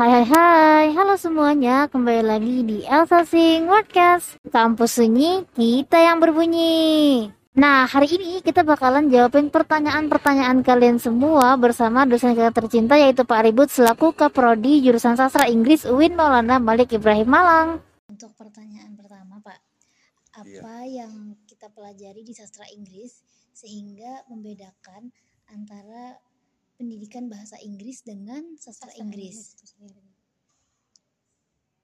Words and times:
Hai 0.00 0.24
hai 0.24 0.26
hai, 0.32 0.86
halo 0.96 1.12
semuanya, 1.20 1.84
kembali 1.84 2.24
lagi 2.24 2.64
di 2.64 2.80
Elsa 2.88 3.20
Sing 3.28 3.68
Wordcast 3.68 4.40
Kampus 4.48 4.96
sunyi, 4.96 5.44
kita 5.52 6.00
yang 6.00 6.16
berbunyi 6.16 7.28
Nah, 7.52 7.84
hari 7.84 8.08
ini 8.16 8.40
kita 8.40 8.64
bakalan 8.64 9.12
jawabin 9.12 9.52
pertanyaan-pertanyaan 9.52 10.64
kalian 10.64 10.96
semua 10.96 11.52
bersama 11.60 12.08
dosen 12.08 12.32
kita 12.32 12.48
tercinta 12.48 12.96
yaitu 12.96 13.28
Pak 13.28 13.44
Ribut 13.44 13.68
selaku 13.68 14.16
Kaprodi 14.16 14.80
jurusan 14.80 15.20
Sastra 15.20 15.52
Inggris 15.52 15.84
UIN 15.84 16.16
Maulana 16.16 16.56
Malik 16.56 16.96
Ibrahim 16.96 17.28
Malang. 17.28 17.84
Untuk 18.08 18.32
pertanyaan 18.40 18.96
pertama, 18.96 19.36
Pak, 19.44 19.60
Iya. 20.48 20.64
apa 20.64 20.76
yang 20.88 21.36
kita 21.44 21.68
pelajari 21.76 22.24
di 22.24 22.32
sastra 22.32 22.64
Inggris 22.72 23.20
sehingga 23.52 24.24
membedakan 24.32 25.12
antara 25.52 26.16
pendidikan 26.80 27.28
bahasa 27.28 27.60
Inggris 27.60 28.00
dengan 28.00 28.56
sastra, 28.56 28.88
Inggris? 28.96 29.52
itu 29.52 29.68
sendiri. 29.68 30.00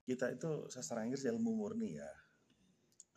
kita 0.08 0.32
itu 0.32 0.72
sastra 0.72 1.04
Inggris 1.04 1.28
ilmu 1.28 1.52
murni 1.52 2.00
ya. 2.00 2.08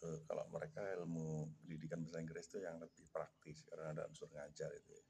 Eh, 0.04 0.20
kalau 0.28 0.44
mereka 0.52 0.84
ilmu 1.00 1.48
pendidikan 1.64 2.04
bahasa 2.04 2.20
Inggris 2.20 2.52
itu 2.52 2.60
yang 2.60 2.76
lebih 2.84 3.08
praktis 3.08 3.64
karena 3.64 3.96
ada 3.96 4.04
unsur 4.12 4.28
ngajar 4.36 4.68
itu. 4.76 4.92
ya. 4.92 5.08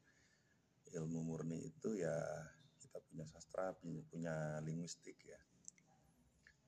Ilmu 1.02 1.26
murni 1.26 1.66
itu 1.66 1.98
ya 1.98 2.14
kita 2.78 3.02
punya 3.02 3.26
sastra, 3.26 3.74
punya, 3.74 4.06
punya 4.06 4.36
linguistik 4.62 5.18
ya. 5.26 5.42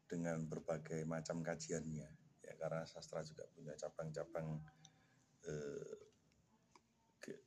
Dengan 0.09 0.49
berbagai 0.49 1.05
macam 1.05 1.45
kajiannya. 1.45 2.09
Ya 2.41 2.53
karena 2.57 2.89
sastra 2.89 3.21
juga 3.21 3.45
punya 3.53 3.77
cabang-cabang 3.77 4.57
eh, 5.45 6.10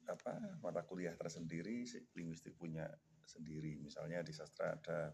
apa 0.06 0.60
mata 0.62 0.86
kuliah 0.86 1.14
tersendiri, 1.18 1.82
linguistik 2.14 2.54
punya 2.54 2.86
sendiri. 3.26 3.80
Misalnya 3.80 4.22
di 4.22 4.30
sastra 4.30 4.76
ada 4.76 5.10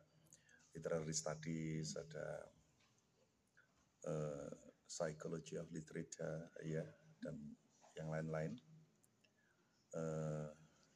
literary 0.74 1.14
studies, 1.14 1.96
ada 1.96 2.26
eh, 4.06 4.50
psychology 4.86 5.56
of 5.56 5.70
literature, 5.70 6.50
ya, 6.66 6.84
dan 7.22 7.36
yang 7.94 8.08
lain-lain. 8.10 8.52
Eh, 9.90 10.48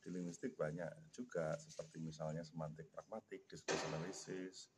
di 0.04 0.08
linguistik 0.12 0.52
banyak 0.54 0.90
juga, 1.16 1.56
seperti 1.56 1.96
misalnya 2.04 2.44
semantik 2.44 2.92
pragmatik, 2.92 3.48
discourse 3.48 3.88
analysis, 3.88 4.68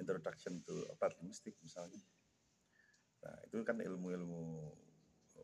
introduction 0.00 0.64
to 0.64 0.88
applied 0.88 1.12
linguistic 1.20 1.52
misalnya. 1.60 2.00
Nah, 3.20 3.36
itu 3.44 3.60
kan 3.66 3.76
ilmu-ilmu 3.76 4.72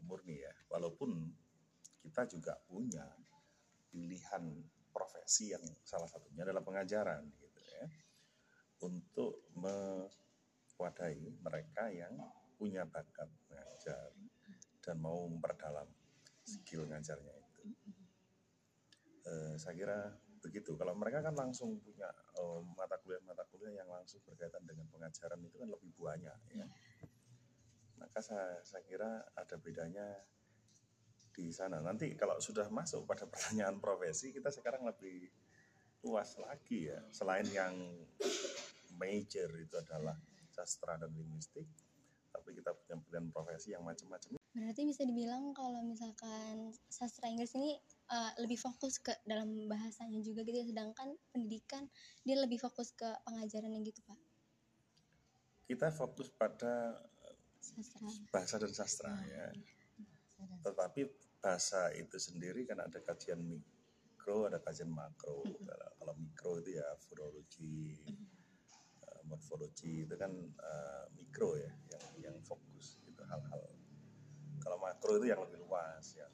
murni 0.08 0.41
ya, 0.41 0.55
walaupun 0.72 1.28
kita 2.03 2.27
juga 2.27 2.58
punya 2.67 3.06
pilihan 3.89 4.45
profesi 4.91 5.55
yang 5.55 5.62
salah 5.86 6.11
satunya 6.11 6.42
adalah 6.42 6.61
pengajaran 6.61 7.22
gitu 7.39 7.61
ya 7.62 7.86
untuk 8.83 9.47
mewadahi 9.55 11.39
mereka 11.39 11.89
yang 11.89 12.12
punya 12.58 12.83
bakat 12.84 13.30
mengajar 13.47 14.11
dan 14.83 14.97
mau 14.98 15.27
memperdalam 15.30 15.86
skill 16.42 16.91
ngajarnya 16.91 17.34
itu. 17.39 17.62
Eh, 19.23 19.55
saya 19.55 19.75
kira 19.78 19.98
begitu. 20.42 20.75
Kalau 20.75 20.98
mereka 20.98 21.23
kan 21.23 21.34
langsung 21.39 21.78
punya 21.78 22.11
eh, 22.11 22.61
mata 22.75 22.98
kuliah-mata 22.98 23.47
kuliah 23.47 23.83
yang 23.83 23.89
langsung 23.91 24.19
berkaitan 24.27 24.67
dengan 24.67 24.91
pengajaran 24.91 25.39
itu 25.47 25.56
kan 25.62 25.70
lebih 25.70 25.91
banyak 25.95 26.39
ya. 26.58 26.67
Maka 28.03 28.19
saya, 28.19 28.58
saya 28.67 28.83
kira 28.83 29.23
ada 29.39 29.56
bedanya 29.62 30.06
di 31.34 31.48
sana. 31.52 31.80
Nanti 31.80 32.12
kalau 32.12 32.36
sudah 32.36 32.69
masuk 32.69 33.08
pada 33.08 33.25
pertanyaan 33.33 33.80
profesi, 33.80 34.30
kita 34.30 34.52
sekarang 34.52 34.84
lebih 34.84 35.28
luas 36.05 36.36
lagi 36.36 36.92
ya. 36.92 37.00
Selain 37.14 37.47
yang 37.48 37.72
major 39.00 39.48
itu 39.56 39.74
adalah 39.80 40.14
sastra 40.52 41.00
dan 41.00 41.11
linguistik, 41.16 41.64
tapi 42.28 42.52
kita 42.52 42.77
punya 42.77 43.00
pilihan 43.00 43.27
profesi 43.33 43.72
yang 43.72 43.86
macam-macam. 43.86 44.36
Berarti 44.52 44.84
bisa 44.84 45.08
dibilang 45.08 45.56
kalau 45.56 45.80
misalkan 45.80 46.77
sastra 46.92 47.33
Inggris 47.33 47.56
ini 47.56 47.80
uh, 48.12 48.36
lebih 48.36 48.61
fokus 48.61 49.01
ke 49.01 49.17
dalam 49.24 49.64
bahasanya 49.64 50.20
juga 50.20 50.45
gitu 50.45 50.61
ya, 50.61 50.67
sedangkan 50.68 51.17
pendidikan 51.33 51.89
dia 52.20 52.36
lebih 52.36 52.61
fokus 52.61 52.92
ke 52.92 53.08
pengajarannya 53.24 53.80
gitu 53.80 54.05
Pak. 54.05 54.20
Kita 55.64 55.89
fokus 55.89 56.29
pada 56.36 57.01
Sastra. 57.62 58.05
bahasa 58.29 58.61
dan 58.61 58.73
sastra 58.77 59.14
ya. 59.24 59.56
Tetapi 60.61 61.01
bahasa 61.42 61.91
itu 61.98 62.17
sendiri 62.23 62.63
kan 62.63 62.79
ada 62.79 63.03
kajian 63.03 63.42
mikro, 63.42 64.47
ada 64.47 64.63
kajian 64.63 64.86
makro. 64.95 65.42
Kalau, 65.42 65.89
kalau 65.98 66.14
mikro 66.14 66.63
itu 66.63 66.79
ya 66.79 66.86
fonologi, 67.03 67.98
eh, 69.03 69.20
morfologi 69.27 70.07
itu 70.07 70.14
kan 70.14 70.30
eh, 70.39 71.05
mikro 71.19 71.58
ya, 71.58 71.75
yang 71.91 72.30
yang 72.30 72.36
fokus 72.47 73.03
gitu 73.03 73.27
hal-hal. 73.27 73.67
Kalau 74.63 74.79
makro 74.79 75.19
itu 75.19 75.35
yang 75.35 75.42
lebih 75.42 75.58
luas, 75.67 76.14
yang 76.14 76.30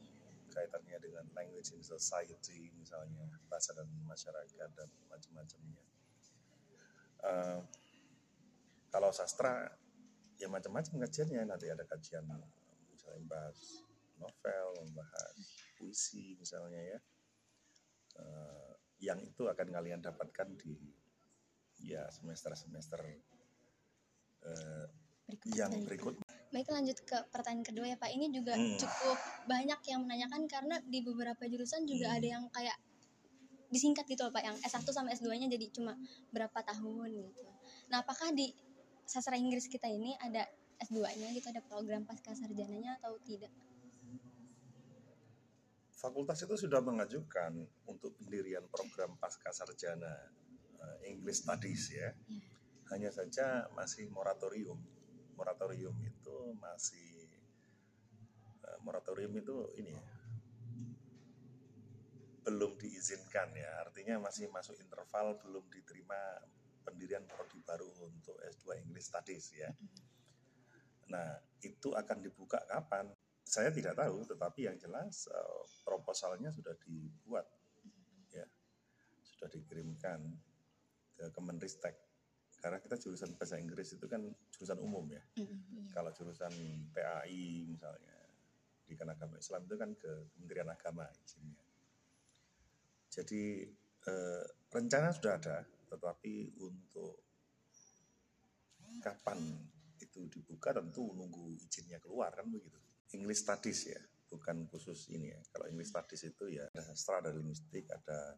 kaitannya 0.52 1.00
dengan 1.00 1.24
language 1.32 1.72
in 1.72 1.80
society 1.80 2.68
misalnya 2.76 3.24
bahasa 3.48 3.72
dan 3.72 3.88
masyarakat 4.04 4.68
dan 4.76 4.88
macam-macamnya. 5.08 5.84
Eh, 7.24 7.60
kalau 8.92 9.08
sastra 9.16 9.72
ya 10.36 10.52
macam-macam 10.52 11.08
kajiannya 11.08 11.48
nanti 11.48 11.72
ada 11.72 11.88
kajian 11.88 12.28
misalnya 12.92 13.24
bahas 13.26 13.87
novel, 14.18 14.66
membahas 14.84 15.34
puisi 15.78 16.34
misalnya 16.38 16.82
ya. 16.96 16.98
Eh, 18.18 18.72
yang 18.98 19.22
itu 19.22 19.46
akan 19.46 19.68
kalian 19.70 20.02
dapatkan 20.02 20.58
di 20.58 20.74
ya 21.86 22.02
semester-semester 22.10 23.00
eh, 24.42 24.86
yang 25.54 25.70
berikut. 25.86 26.18
Baik 26.48 26.72
lanjut 26.72 26.98
ke 27.04 27.18
pertanyaan 27.28 27.66
kedua 27.66 27.86
ya 27.92 27.96
Pak. 28.00 28.08
Ini 28.08 28.32
juga 28.32 28.56
Hmm. 28.56 28.80
cukup 28.80 29.18
banyak 29.44 29.80
yang 29.84 30.00
menanyakan 30.08 30.48
karena 30.48 30.80
di 30.80 31.04
beberapa 31.04 31.44
jurusan 31.44 31.84
juga 31.84 32.08
Hmm. 32.08 32.16
ada 32.18 32.26
yang 32.26 32.44
kayak 32.48 32.78
disingkat 33.68 34.08
gitu 34.08 34.24
loh 34.24 34.32
Pak 34.32 34.44
yang 34.48 34.56
S1 34.64 34.88
sama 34.96 35.12
S2-nya 35.12 35.44
jadi 35.52 35.68
cuma 35.68 35.92
berapa 36.32 36.56
tahun 36.64 37.12
gitu. 37.12 37.44
Nah, 37.92 38.00
apakah 38.00 38.32
di 38.32 38.48
sastra 39.04 39.36
Inggris 39.36 39.68
kita 39.68 39.84
ini 39.92 40.16
ada 40.16 40.48
S2-nya 40.80 41.28
gitu 41.36 41.52
ada 41.52 41.60
program 41.60 42.08
pasca 42.08 42.32
sarjananya 42.32 42.96
atau 42.96 43.20
tidak? 43.20 43.52
Fakultas 45.98 46.38
itu 46.46 46.54
sudah 46.54 46.78
mengajukan 46.78 47.58
untuk 47.90 48.14
pendirian 48.22 48.62
program 48.70 49.18
pasca 49.18 49.50
sarjana 49.50 50.14
eh, 50.78 51.10
English 51.10 51.42
Studies 51.42 51.90
ya. 51.90 52.14
Hanya 52.94 53.10
saja 53.10 53.66
masih 53.74 54.06
moratorium. 54.14 54.78
Moratorium 55.34 55.98
itu 56.06 56.54
masih 56.62 57.26
eh, 58.62 58.78
moratorium 58.86 59.34
itu 59.42 59.74
ini 59.74 59.90
ya, 59.90 60.06
belum 62.46 62.78
diizinkan 62.78 63.50
ya. 63.58 63.82
Artinya 63.82 64.22
masih 64.22 64.46
masuk 64.54 64.78
interval 64.78 65.34
belum 65.42 65.66
diterima 65.66 66.46
pendirian 66.86 67.26
prodi 67.26 67.58
baru 67.66 67.90
untuk 68.06 68.38
S2 68.38 68.86
English 68.86 69.10
Studies 69.10 69.50
ya. 69.50 69.74
Nah, 71.10 71.42
itu 71.58 71.90
akan 71.90 72.22
dibuka 72.22 72.62
kapan? 72.70 73.17
Saya 73.48 73.72
tidak 73.72 73.96
tahu, 73.96 74.28
tetapi 74.28 74.68
yang 74.68 74.76
jelas 74.76 75.24
eh, 75.32 75.62
proposalnya 75.80 76.52
sudah 76.52 76.76
dibuat, 76.84 77.48
ya, 78.28 78.44
sudah 79.24 79.48
dikirimkan 79.48 80.20
ke 81.16 81.32
Kemenristek. 81.32 81.96
Karena 82.60 82.76
kita 82.76 83.00
jurusan 83.00 83.32
bahasa 83.40 83.56
Inggris 83.56 83.96
itu 83.96 84.04
kan 84.04 84.20
jurusan 84.52 84.76
umum 84.84 85.08
ya. 85.08 85.24
Kalau 85.94 86.12
jurusan 86.12 86.52
PAI 86.92 87.64
misalnya, 87.64 88.18
pendidikan 88.84 89.08
agama 89.16 89.40
Islam 89.40 89.64
itu 89.64 89.76
kan 89.80 89.90
ke 89.96 90.12
Kementerian 90.36 90.68
Agama 90.68 91.08
izinnya. 91.24 91.64
Jadi 93.08 93.64
eh, 94.04 94.44
rencana 94.68 95.08
sudah 95.08 95.32
ada, 95.40 95.64
tetapi 95.88 96.60
untuk 96.60 97.24
kapan 99.00 99.38
itu 99.96 100.28
dibuka 100.28 100.76
tentu 100.76 101.16
nunggu 101.16 101.56
izinnya 101.56 101.96
keluar 102.02 102.34
kan 102.36 102.44
begitu. 102.44 102.87
English 103.16 103.44
Studies 103.44 103.88
ya, 103.88 104.00
bukan 104.28 104.68
khusus 104.68 105.08
ini 105.12 105.32
ya. 105.32 105.40
Kalau 105.52 105.66
English 105.72 105.92
Studies 105.92 106.22
itu 106.28 106.44
ya 106.52 106.68
ada 106.68 106.82
sastra, 106.84 107.24
ada 107.24 107.30
linguistik, 107.32 107.88
ada 107.88 108.36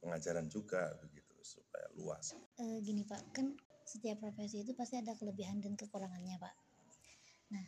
pengajaran 0.00 0.48
juga 0.48 0.96
begitu 1.04 1.36
supaya 1.44 1.86
luas. 1.96 2.32
Eh, 2.56 2.80
gini 2.80 3.04
Pak, 3.04 3.36
kan 3.36 3.52
setiap 3.84 4.24
profesi 4.24 4.64
itu 4.64 4.72
pasti 4.72 4.96
ada 4.96 5.12
kelebihan 5.18 5.60
dan 5.60 5.76
kekurangannya 5.76 6.40
Pak. 6.40 6.54
Nah, 7.52 7.66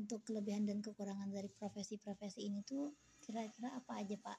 untuk 0.00 0.24
kelebihan 0.24 0.64
dan 0.64 0.80
kekurangan 0.80 1.28
dari 1.28 1.50
profesi-profesi 1.52 2.46
ini 2.48 2.64
tuh 2.64 2.94
kira-kira 3.20 3.76
apa 3.76 4.00
aja 4.00 4.16
Pak? 4.16 4.38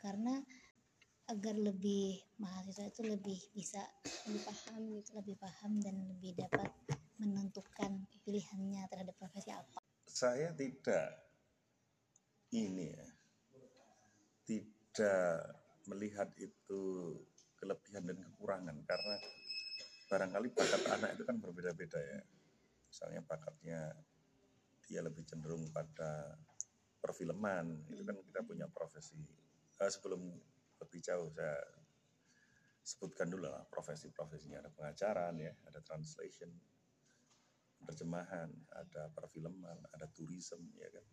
Karena 0.00 0.40
agar 1.30 1.54
lebih 1.54 2.18
mahasiswa 2.42 2.90
itu 2.90 3.02
lebih 3.06 3.38
bisa 3.54 3.80
Lebih 4.26 4.42
paham 4.46 4.80
gitu. 4.98 5.10
lebih 5.18 5.36
paham 5.38 5.72
dan 5.82 5.94
lebih 6.06 6.34
dapat 6.38 6.70
menentukan 7.18 8.06
pilihannya 8.22 8.86
terhadap 8.86 9.14
profesi 9.18 9.50
apa. 9.50 9.81
Saya 10.12 10.52
tidak 10.52 11.08
ini 12.52 12.92
ya, 12.92 13.08
tidak 14.44 15.40
melihat 15.88 16.28
itu 16.36 17.16
kelebihan 17.56 18.04
dan 18.04 18.20
kekurangan 18.20 18.76
karena 18.84 19.16
barangkali 20.12 20.52
bakat 20.52 20.82
anak 20.92 21.10
itu 21.16 21.24
kan 21.24 21.40
berbeda-beda 21.40 21.96
ya. 21.96 22.20
Misalnya 22.92 23.24
bakatnya 23.24 23.80
dia 24.84 25.00
lebih 25.00 25.24
cenderung 25.24 25.72
pada 25.72 26.36
perfilman, 27.00 27.88
itu 27.88 28.04
kan 28.04 28.20
kita 28.20 28.44
punya 28.44 28.68
profesi. 28.68 29.16
Eh, 29.80 29.88
sebelum 29.88 30.20
lebih 30.76 31.00
jauh 31.00 31.32
saya 31.32 31.56
sebutkan 32.84 33.30
dulu 33.32 33.48
lah 33.48 33.64
profesi-profesinya 33.64 34.60
ada 34.60 34.68
pengajaran 34.68 35.40
ya, 35.40 35.56
ada 35.72 35.80
translation, 35.80 36.52
terjemahan, 37.86 38.50
ada 38.72 39.10
perfilman, 39.12 39.78
ada 39.92 40.06
tourism 40.14 40.62
ya 40.78 40.88
kan, 40.90 41.06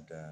ada 0.00 0.22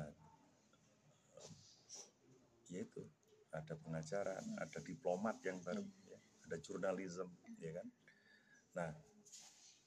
yaitu 2.71 3.03
ada 3.51 3.75
pengajaran, 3.75 4.45
ada 4.63 4.79
diplomat 4.79 5.43
yang 5.43 5.59
baru, 5.59 5.83
ya, 6.07 6.19
ada 6.47 6.57
jurnalisme, 6.63 7.35
ya 7.59 7.83
kan. 7.83 7.89
Nah, 8.79 8.91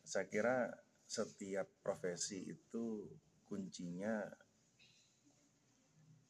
saya 0.04 0.28
kira 0.28 0.68
setiap 1.08 1.80
profesi 1.80 2.44
itu 2.44 3.08
kuncinya 3.48 4.28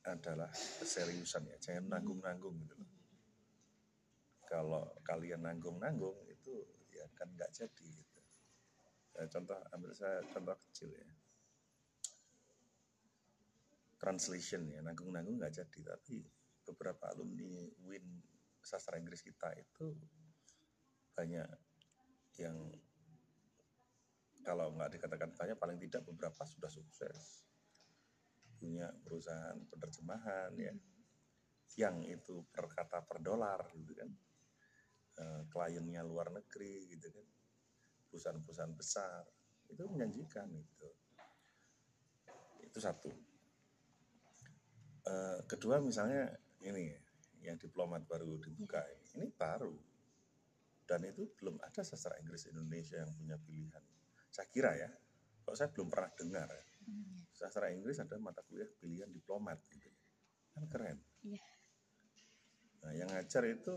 adalah 0.06 0.52
keseriusan 0.54 1.50
ya, 1.50 1.58
jangan 1.58 1.98
nanggung-nanggung 1.98 2.54
gitu 2.62 2.76
loh. 2.78 2.92
Kalau 4.46 4.94
kalian 5.02 5.42
nanggung-nanggung 5.42 6.22
itu 6.30 6.54
ya 6.94 7.10
kan 7.18 7.32
nggak 7.34 7.50
jadi 7.50 7.88
gitu. 7.90 8.13
Ya, 9.14 9.30
contoh 9.30 9.58
ambil 9.70 9.94
saya 9.94 10.26
contoh 10.34 10.58
kecil 10.70 10.90
ya. 10.90 11.06
Translation 14.02 14.68
ya, 14.68 14.82
nanggung-nanggung 14.82 15.38
nggak 15.38 15.54
jadi 15.54 15.80
tapi 15.96 16.26
beberapa 16.66 17.14
alumni 17.14 17.70
Win 17.86 18.04
sastra 18.64 18.98
Inggris 18.98 19.22
kita 19.22 19.54
itu 19.54 19.94
banyak 21.14 21.46
yang 22.42 22.58
kalau 24.44 24.74
nggak 24.76 24.98
dikatakan 24.98 25.32
banyak 25.38 25.56
paling 25.62 25.78
tidak 25.78 26.02
beberapa 26.04 26.42
sudah 26.44 26.68
sukses. 26.74 27.46
Punya 28.58 28.90
perusahaan 29.04 29.60
penerjemahan 29.70 30.52
ya 30.58 30.74
yang 31.74 32.02
itu 32.06 32.44
per 32.50 32.66
kata 32.70 33.06
per 33.06 33.22
dolar 33.22 33.62
gitu 33.78 33.94
kan. 33.94 34.10
E, 35.14 35.24
kliennya 35.54 36.02
luar 36.02 36.34
negeri 36.34 36.90
gitu 36.90 37.08
kan 37.14 37.28
perusahaan-perusahaan 38.14 38.78
besar. 38.78 39.26
Itu 39.66 39.90
menjanjikan 39.90 40.46
itu. 40.54 40.90
Itu 42.62 42.78
satu. 42.78 43.10
E, 45.02 45.14
kedua 45.50 45.82
misalnya 45.82 46.30
ini 46.62 46.94
yang 47.42 47.58
diplomat 47.58 48.06
baru 48.06 48.38
dibuka 48.38 48.86
ini, 48.86 49.06
ini 49.18 49.28
baru. 49.34 49.74
Dan 50.86 51.10
itu 51.10 51.26
belum 51.42 51.58
ada 51.58 51.82
sastra 51.82 52.14
Inggris 52.22 52.46
Indonesia 52.54 53.02
yang 53.02 53.10
punya 53.18 53.36
pilihan. 53.42 53.82
Saya 54.30 54.48
kira 54.54 54.78
ya 54.78 54.90
kok 55.44 55.60
saya 55.60 55.70
belum 55.76 55.92
pernah 55.92 56.12
dengar 56.16 56.48
ya. 56.48 56.66
sastra 57.36 57.68
Inggris 57.68 58.00
ada 58.00 58.16
mata 58.22 58.40
kuliah 58.48 58.70
pilihan 58.80 59.12
diplomat 59.12 59.60
gitu. 59.74 59.90
Kan 60.54 60.70
keren. 60.70 60.98
Iya. 61.26 61.44
nah 62.84 62.92
yang 62.92 63.08
ngajar 63.08 63.48
itu 63.48 63.76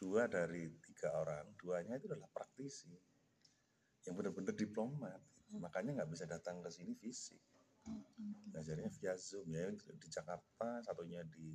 dua 0.00 0.24
dari 0.24 0.64
tiga 0.80 1.12
orang 1.12 1.52
duanya 1.60 2.00
itu 2.00 2.08
adalah 2.08 2.32
praktisi 2.32 2.88
yang 4.08 4.16
benar-benar 4.16 4.56
diplomat. 4.56 5.20
Makanya 5.60 6.00
nggak 6.00 6.10
bisa 6.16 6.24
datang 6.24 6.64
ke 6.64 6.72
sini 6.72 6.96
fisik. 6.96 7.36
Ngajarnya 8.56 8.88
via 8.96 9.14
Zoom 9.20 9.52
ya 9.52 9.68
di 9.76 10.08
Jakarta 10.08 10.80
satunya 10.80 11.20
di 11.28 11.52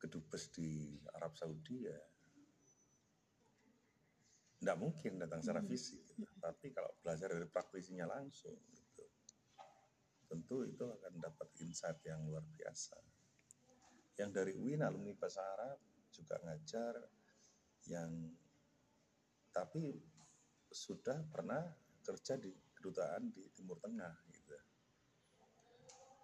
kedubes 0.00 0.48
di 0.56 0.96
Arab 1.12 1.36
Saudi 1.36 1.84
ya. 1.84 2.00
Nggak 4.64 4.78
mungkin 4.80 5.12
datang 5.20 5.44
secara 5.44 5.60
fisik. 5.60 6.00
Gitu. 6.16 6.32
tapi 6.40 6.72
kalau 6.72 6.96
belajar 7.04 7.28
dari 7.28 7.48
praktisinya 7.50 8.08
langsung 8.08 8.56
gitu. 8.72 9.04
Tentu 10.32 10.64
itu 10.64 10.84
akan 10.88 11.20
dapat 11.20 11.48
insight 11.60 12.00
yang 12.08 12.24
luar 12.24 12.40
biasa. 12.56 12.96
Yang 14.16 14.30
dari 14.32 14.52
UIN 14.56 14.80
alumni 14.80 15.12
bahasa 15.18 15.44
Arab 15.44 15.91
juga 16.12 16.36
ngajar 16.44 16.94
yang 17.88 18.12
tapi 19.52 19.98
sudah 20.72 21.24
pernah 21.28 21.60
kerja 22.00 22.40
di 22.40 22.52
kedutaan 22.72 23.30
di 23.30 23.44
Timur 23.52 23.76
Tengah 23.78 24.14
gitu. 24.32 24.56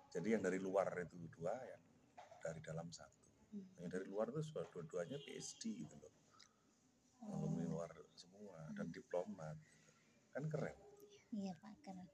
Jadi 0.09 0.29
yang 0.33 0.43
dari 0.43 0.57
luar 0.57 0.89
itu 1.05 1.29
dua 1.37 1.53
yang 1.53 1.83
dari 2.41 2.61
dalam 2.65 2.89
satu. 2.89 3.29
Yang 3.81 3.89
dari 4.01 4.07
luar 4.09 4.33
itu 4.33 4.41
dua-duanya 4.73 5.21
PhD 5.21 5.85
gitu 5.85 5.95
loh. 6.01 6.15
Alumni 7.29 7.65
luar 7.67 7.91
semua 8.17 8.73
dan 8.73 8.89
diplomat 8.89 9.57
kan 10.33 10.45
keren. 10.49 10.77
Iya 11.35 11.53
pak 11.61 11.75
keren. 11.85 12.09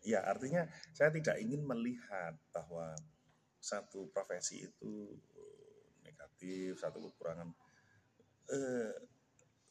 Ya 0.00 0.24
artinya 0.24 0.64
saya 0.96 1.12
tidak 1.12 1.36
ingin 1.38 1.62
melihat 1.62 2.34
bahwa 2.50 2.96
satu 3.60 4.08
profesi 4.08 4.64
itu 4.64 5.12
negatif 6.20 6.76
satu 6.76 7.00
kekurangan. 7.00 7.48
Eh, 8.52 8.92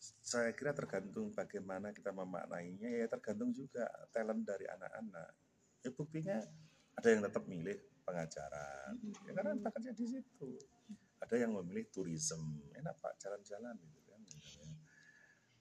saya 0.02 0.50
kira 0.58 0.74
tergantung 0.74 1.30
bagaimana 1.30 1.94
kita 1.94 2.10
memaknainya. 2.10 2.90
Ya 2.90 3.06
tergantung 3.06 3.54
juga 3.54 3.86
talent 4.10 4.42
dari 4.42 4.66
anak-anak. 4.66 5.32
Ya 5.86 5.90
buktinya 5.94 6.38
ada 6.98 7.08
yang 7.14 7.22
tetap 7.22 7.44
milih 7.46 7.78
pengajaran. 8.02 8.98
Ya 9.30 9.32
karena 9.38 9.54
bakatnya 9.62 9.94
di 9.94 10.06
situ. 10.10 10.58
Ada 11.22 11.36
yang 11.46 11.54
memilih 11.54 11.86
tourism 11.94 12.42
enak 12.74 12.98
pak 12.98 13.20
jalan-jalan 13.22 13.76
gitu 13.78 14.00
kan. 14.10 14.22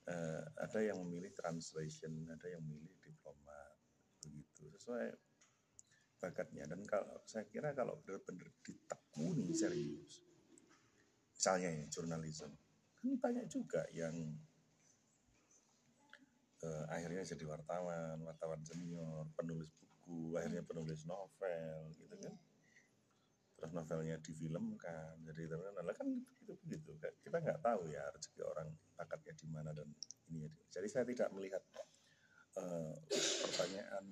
Eh, 0.08 0.43
ada 0.56 0.79
yang 0.81 0.96
memilih 1.05 1.35
translation 1.37 2.25
ada 2.32 2.49
yang 2.49 2.64
memilih 2.64 2.96
diplomat 3.05 3.76
begitu. 4.25 4.70
Sesuai 4.79 5.12
bakatnya. 6.23 6.64
Dan 6.64 6.87
kalau 6.87 7.20
saya 7.26 7.44
kira 7.50 7.75
kalau 7.75 7.99
benar-benar 8.00 8.49
ditekuni 8.62 9.50
serius 9.50 10.27
misalnya 11.38 11.70
ini 11.70 11.87
jurnalisme. 11.87 12.50
Kan 12.99 13.14
banyak 13.14 13.46
juga 13.46 13.87
yang 13.94 14.11
eh, 16.67 16.85
akhirnya 16.90 17.23
jadi 17.23 17.46
wartawan 17.46 18.19
wartawan 18.26 18.58
senior 18.67 19.23
penulis 19.38 19.70
buku 19.79 20.35
akhirnya 20.35 20.67
penulis 20.67 21.06
novel 21.06 21.94
gitu 21.94 22.17
kan. 22.19 22.35
Terus 23.55 23.70
novelnya 23.70 24.19
difilmkan 24.19 25.23
jadi 25.23 25.46
terkenal 25.46 25.87
Lah 25.87 25.94
kan 25.94 26.11
itu 26.11 26.52
begitu. 26.67 26.99
Kita 26.99 27.38
nggak 27.38 27.62
tahu 27.62 27.87
ya 27.87 28.02
rezeki 28.11 28.43
orang 28.43 28.75
bakatnya 28.99 29.32
di 29.38 29.46
mana 29.46 29.70
dan 29.70 29.87
ini 30.35 30.42
ya. 30.42 30.50
jadi 30.75 30.88
saya 30.90 31.04
tidak 31.07 31.30
melihat 31.30 31.62
eh, 32.59 32.95
pertanyaan 33.47 34.04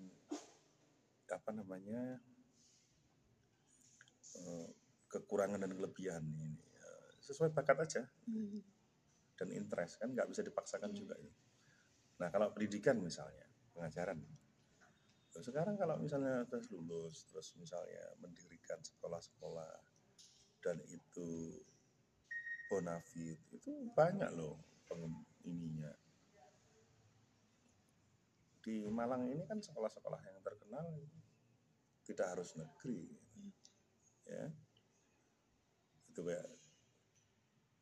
apa 1.26 1.50
namanya 1.50 2.22
eh, 4.38 4.68
kekurangan 5.10 5.58
dan 5.58 5.74
kelebihan 5.74 6.22
ini 6.22 6.65
sesuai 7.26 7.50
bakat 7.50 7.76
aja 7.82 8.02
Hmm. 8.30 8.62
dan 9.36 9.48
interest 9.52 9.98
kan 9.98 10.14
nggak 10.14 10.30
bisa 10.30 10.46
dipaksakan 10.46 10.94
juga 10.94 11.18
ini. 11.18 11.34
Nah 12.22 12.30
kalau 12.30 12.54
pendidikan 12.54 12.96
misalnya 13.02 13.44
pengajaran, 13.74 14.22
Nah, 15.36 15.44
sekarang 15.44 15.76
kalau 15.76 16.00
misalnya 16.00 16.48
terus 16.48 16.72
lulus 16.72 17.28
terus 17.28 17.52
misalnya 17.60 18.00
mendirikan 18.24 18.80
sekolah-sekolah 18.80 19.68
dan 20.64 20.80
itu 20.88 21.60
bonafit 22.72 23.36
itu 23.52 23.84
banyak 23.92 24.32
loh 24.32 24.56
ininya. 25.44 25.92
Di 28.64 28.88
Malang 28.88 29.28
ini 29.28 29.44
kan 29.44 29.60
sekolah-sekolah 29.60 30.20
yang 30.24 30.40
terkenal 30.40 30.88
tidak 32.08 32.32
harus 32.32 32.56
negeri, 32.56 33.04
ya 34.24 34.48
itu 36.08 36.20
kayak 36.24 36.48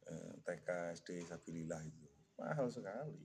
eh, 0.09 0.35
TK 0.45 0.69
SD 0.99 1.09
Sabilillah 1.25 1.81
itu 1.85 2.09
mahal 2.39 2.67
sekali. 2.71 3.23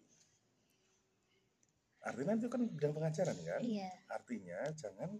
Artinya 1.99 2.39
itu 2.39 2.47
kan 2.47 2.61
bidang 2.63 2.93
pengajaran 2.95 3.35
kan? 3.43 3.61
iya 3.65 3.91
Artinya 4.07 4.71
jangan 4.71 5.19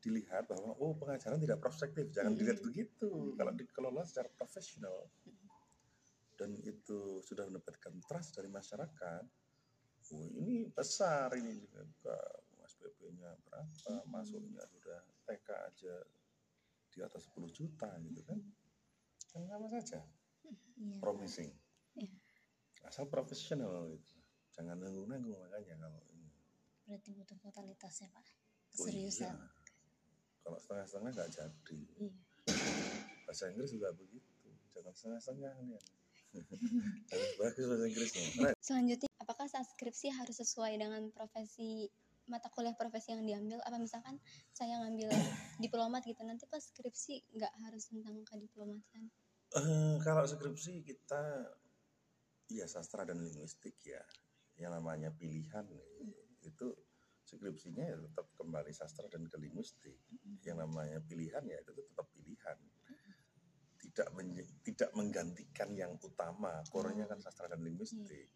dilihat 0.00 0.48
bahwa 0.48 0.76
oh 0.80 0.96
pengajaran 0.96 1.40
tidak 1.40 1.60
prospektif, 1.60 2.08
jangan 2.12 2.32
Mm-mm. 2.32 2.40
dilihat 2.40 2.60
begitu. 2.60 3.36
Kalau 3.36 3.52
dikelola 3.52 4.02
secara 4.04 4.28
profesional 4.32 5.08
dan 6.40 6.56
itu 6.64 7.20
sudah 7.20 7.44
mendapatkan 7.44 7.92
trust 8.08 8.40
dari 8.40 8.48
masyarakat, 8.48 9.24
oh 10.16 10.26
ini 10.40 10.72
besar 10.72 11.28
ini 11.36 11.68
juga 11.68 12.16
Mas 12.56 12.72
PP-nya 12.80 13.36
berapa, 13.44 13.92
masuknya 14.08 14.64
sudah 14.64 15.00
TK 15.28 15.48
aja 15.52 15.96
di 16.90 16.98
atas 17.04 17.28
10 17.36 17.44
juta 17.52 17.92
gitu 18.08 18.24
kan? 18.24 18.40
Kan 19.30 19.42
sama 19.46 19.68
saja 19.68 20.00
iya 20.78 20.98
promising. 21.02 21.50
Iya. 21.96 22.14
Asal 22.86 23.06
profesional 23.06 23.90
gitu. 23.92 24.14
Jangan 24.56 24.76
nanggung-nanggung 24.80 25.38
makanya 25.38 25.76
kalau 25.86 26.02
ini. 26.10 26.28
berarti 26.90 27.14
butuh 27.14 27.38
totalitasnya 27.38 28.10
pak 28.10 28.26
Oh 28.26 28.86
iya. 28.90 29.06
keseriusan 29.06 29.36
Kalau 30.42 30.58
setengah-setengah 30.58 31.10
nggak 31.14 31.30
jadi. 31.30 31.80
iya 32.02 32.14
Bahasa 33.28 33.46
Inggris 33.52 33.70
juga 33.70 33.94
begitu. 33.94 34.26
Jangan 34.74 34.94
setengah-setengah 34.96 35.52
nih. 35.70 35.82
harus 37.10 37.32
bagus 37.38 37.64
bahasa 37.66 37.84
Inggrisnya 37.90 38.22
Nah, 38.38 38.54
Selanjutnya, 38.62 39.10
apakah 39.18 39.46
saat 39.50 39.66
skripsi 39.74 40.14
harus 40.14 40.38
sesuai 40.38 40.78
dengan 40.78 41.10
profesi 41.10 41.90
mata 42.30 42.46
kuliah 42.54 42.74
profesi 42.78 43.10
yang 43.10 43.26
diambil? 43.26 43.58
Apa 43.66 43.82
misalkan 43.82 44.22
saya 44.54 44.78
ngambil 44.78 45.10
diplomat 45.58 46.06
gitu, 46.06 46.22
nanti 46.22 46.46
pas 46.46 46.62
skripsi 46.62 47.34
nggak 47.34 47.54
harus 47.66 47.90
tentang 47.90 48.22
kediplomatan? 48.22 49.10
Eh, 49.56 49.96
kalau 50.02 50.24
skripsi 50.26 50.84
kita 50.84 51.22
ya 52.50 52.66
sastra 52.66 53.06
dan 53.06 53.22
linguistik 53.22 53.78
ya 53.86 54.02
yang 54.60 54.76
namanya 54.76 55.08
pilihan 55.14 55.64
itu 56.44 56.68
skripsinya 57.30 57.84
ya 57.86 57.96
tetap 57.96 58.26
kembali 58.34 58.72
sastra 58.74 59.06
dan 59.06 59.22
ke 59.30 59.38
linguistik. 59.38 59.94
Yang 60.42 60.66
namanya 60.66 60.98
pilihan 61.06 61.44
ya 61.46 61.58
itu 61.62 61.72
tetap 61.78 62.06
pilihan. 62.10 62.58
Tidak 63.80 64.08
tidak 64.66 64.90
menggantikan 64.98 65.70
yang 65.72 65.94
utama 66.02 66.60
core-nya 66.68 67.06
kan 67.06 67.22
sastra 67.22 67.46
dan 67.46 67.62
linguistik. 67.62 68.28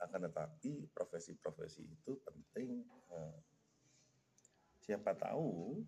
Akan 0.00 0.24
tetapi 0.24 0.88
profesi-profesi 0.90 1.84
itu 1.84 2.12
penting 2.24 2.82
eh, 3.12 3.38
siapa 4.80 5.16
tahu 5.16 5.80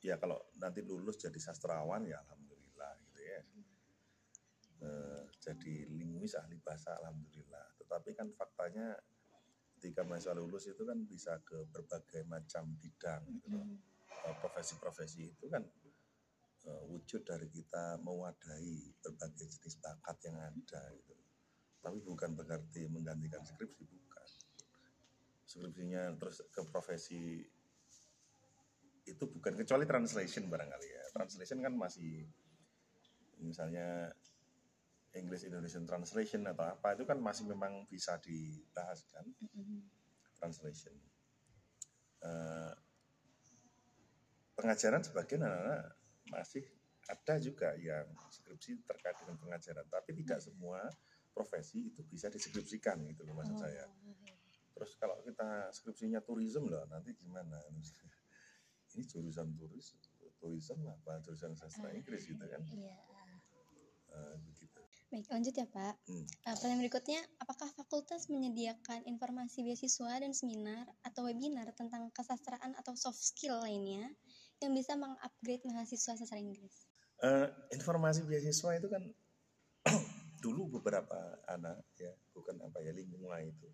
ya 0.00 0.16
kalau 0.16 0.40
nanti 0.58 0.80
lulus 0.82 1.20
jadi 1.20 1.36
sastrawan 1.36 2.08
ya 2.08 2.18
alhamdulillah 2.24 2.49
Eh, 4.80 5.22
jadi 5.36 5.84
linguis 5.92 6.32
ahli 6.40 6.56
bahasa 6.56 6.96
alhamdulillah. 6.96 7.76
Tetapi 7.84 8.16
kan 8.16 8.32
faktanya 8.32 8.96
ketika 9.76 10.04
mahasiswa 10.08 10.32
lulus 10.32 10.72
itu 10.72 10.80
kan 10.88 11.04
bisa 11.04 11.36
ke 11.44 11.68
berbagai 11.68 12.24
macam 12.24 12.64
bidang 12.80 13.28
gitu 13.28 13.48
loh. 13.52 13.68
Eh, 14.24 14.36
profesi-profesi 14.40 15.36
itu 15.36 15.46
kan 15.52 15.60
eh, 16.64 16.82
wujud 16.88 17.20
dari 17.28 17.52
kita 17.52 18.00
mewadahi 18.00 18.96
berbagai 19.04 19.52
jenis 19.52 19.76
bakat 19.84 20.16
yang 20.24 20.40
ada 20.40 20.82
gitu. 20.96 21.12
Tapi 21.80 22.00
bukan 22.00 22.32
berarti 22.36 22.88
menggantikan 22.88 23.44
skripsi 23.44 23.84
bukan. 23.84 24.28
Skripsinya 25.44 26.16
terus 26.16 26.40
ke 26.48 26.60
profesi 26.64 27.44
itu 29.04 29.24
bukan 29.28 29.60
kecuali 29.60 29.84
translation 29.84 30.48
barangkali 30.48 30.88
ya. 30.88 31.04
Translation 31.12 31.60
kan 31.60 31.76
masih 31.76 32.24
misalnya 33.40 34.12
English 35.18 35.42
Indonesian 35.42 35.82
translation 35.86 36.46
atau 36.46 36.70
apa 36.70 36.94
itu 36.94 37.02
kan 37.02 37.18
masih 37.18 37.50
memang 37.50 37.86
bisa 37.90 38.14
dibahas 38.22 39.02
kan? 39.10 39.26
Translation. 40.38 40.94
Eh, 42.20 42.72
pengajaran 44.54 45.00
sebagian 45.00 45.42
anak-anak 45.42 45.96
masih 46.28 46.64
ada 47.08 47.34
juga 47.40 47.74
yang 47.80 48.06
skripsi 48.28 48.86
terkait 48.86 49.16
dengan 49.18 49.40
pengajaran 49.40 49.88
tapi 49.88 50.14
tidak 50.14 50.38
semua 50.44 50.84
profesi 51.32 51.90
itu 51.90 52.04
bisa 52.06 52.28
diskripsikan 52.28 53.00
gitu 53.08 53.24
loh 53.24 53.34
maksud 53.40 53.56
saya. 53.56 53.88
terus 54.70 54.96
kalau 54.96 55.18
kita 55.20 55.68
skripsinya 55.76 56.24
tourism 56.24 56.70
loh 56.70 56.86
nanti 56.88 57.12
gimana? 57.16 57.58
Ini 58.90 59.06
jurusan 59.06 59.54
turis 59.54 59.92
tourism 60.40 60.88
apa? 60.88 61.20
Jurusan 61.20 61.52
sastra 61.52 61.92
Inggris 61.92 62.26
gitu 62.26 62.40
kan? 62.40 62.64
Iya. 62.64 62.96
Baik, 65.10 65.26
lanjut 65.26 65.54
ya 65.58 65.66
Pak. 65.66 65.94
Hmm. 66.06 66.22
Eh, 66.22 66.54
pertanyaan 66.54 66.80
berikutnya, 66.86 67.20
apakah 67.42 67.66
fakultas 67.74 68.30
menyediakan 68.30 69.02
informasi 69.10 69.66
beasiswa 69.66 70.22
dan 70.22 70.30
seminar 70.30 70.86
atau 71.02 71.26
webinar 71.26 71.66
tentang 71.74 72.14
kesastraan 72.14 72.78
atau 72.78 72.94
soft 72.94 73.18
skill 73.18 73.58
lainnya 73.58 74.06
yang 74.62 74.70
bisa 74.70 74.94
mengupgrade 74.94 75.66
mahasiswa 75.66 76.14
sastra 76.14 76.38
Inggris? 76.38 76.86
Eh, 77.26 77.48
informasi 77.74 78.22
beasiswa 78.22 78.70
itu 78.78 78.86
kan 78.86 79.02
dulu 80.46 80.78
beberapa 80.78 81.42
anak 81.50 81.82
ya 81.98 82.14
bukan 82.32 82.62
apa 82.62 82.78
ya 82.80 82.94
lingua 82.94 83.44
itu 83.44 83.68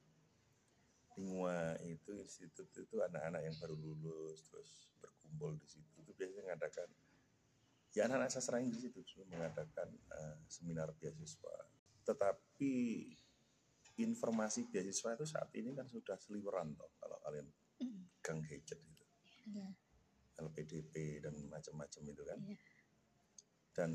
lingua 1.14 1.78
itu 1.86 2.10
institut 2.16 2.66
itu 2.74 2.96
anak-anak 3.06 3.46
yang 3.46 3.56
baru 3.62 3.78
lulus 3.78 4.50
terus 4.50 4.90
berkumpul 4.98 5.54
di 5.56 5.66
situ 5.70 5.88
itu 6.02 6.10
biasanya 6.18 6.42
mengadakan 6.42 6.88
ya 7.96 8.04
anak-anak 8.04 8.28
sastra 8.28 8.60
Inggris 8.60 8.84
itu 8.92 9.00
mengadakan 9.32 9.88
eh, 9.88 10.36
seminar 10.52 10.92
beasiswa 11.00 11.56
tetapi 12.04 12.72
informasi 13.96 14.68
beasiswa 14.68 15.16
itu 15.16 15.24
saat 15.24 15.48
ini 15.56 15.72
kan 15.72 15.88
sudah 15.88 16.20
seliweran 16.20 16.76
toh 16.76 16.92
kalau 17.00 17.16
kalian 17.24 17.48
Mm. 17.76 18.08
gang 18.24 18.40
gadget 18.40 18.80
itu 18.80 19.04
Iya. 19.52 19.68
LPDP 20.40 21.20
dan 21.20 21.36
macam-macam 21.52 22.02
itu 22.08 22.22
kan. 22.24 22.38
Iya. 22.40 22.56
Dan 23.76 23.90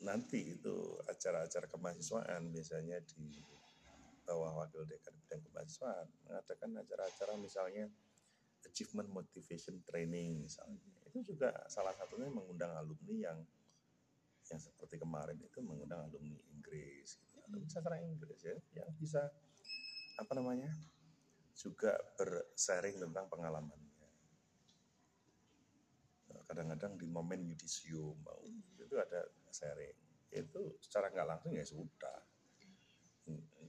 nanti 0.00 0.56
itu 0.56 0.96
acara-acara 1.04 1.68
kemahasiswaan 1.68 2.48
biasanya 2.48 3.04
di 3.04 3.36
bawah 4.24 4.64
wakil 4.64 4.88
dekan 4.88 5.12
bidang 5.24 5.44
kemahasiswaan 5.44 6.08
mengadakan 6.24 6.70
acara-acara 6.80 7.36
misalnya 7.36 7.84
achievement 8.64 9.12
motivation 9.12 9.80
training 9.84 10.40
misalnya. 10.40 10.80
Itu 11.08 11.24
juga 11.24 11.50
salah 11.72 11.96
satunya 11.96 12.28
mengundang 12.28 12.76
alumni 12.76 13.16
yang 13.16 13.38
yang 14.48 14.60
seperti 14.60 14.96
kemarin 14.96 15.36
itu 15.40 15.60
mengundang 15.60 16.08
alumni 16.08 16.36
Inggris 16.52 17.20
gitu. 17.20 17.36
Alumni 17.48 17.68
sastra 17.68 17.96
Inggris 18.00 18.40
ya 18.44 18.56
yang 18.76 18.88
bisa 18.96 19.28
apa 20.20 20.32
namanya? 20.36 20.68
juga 21.58 21.90
bersharing 22.14 23.02
tentang 23.02 23.26
pengalamannya. 23.26 24.06
Nah, 26.30 26.42
Kadang-kadang 26.46 26.94
di 26.94 27.10
momen 27.10 27.50
yudisium 27.50 28.14
mau 28.22 28.38
itu 28.78 28.94
ada 28.94 29.26
sharing. 29.50 29.98
Itu 30.30 30.78
secara 30.78 31.10
nggak 31.10 31.26
langsung 31.26 31.50
ya 31.50 31.66
sudah. 31.66 32.22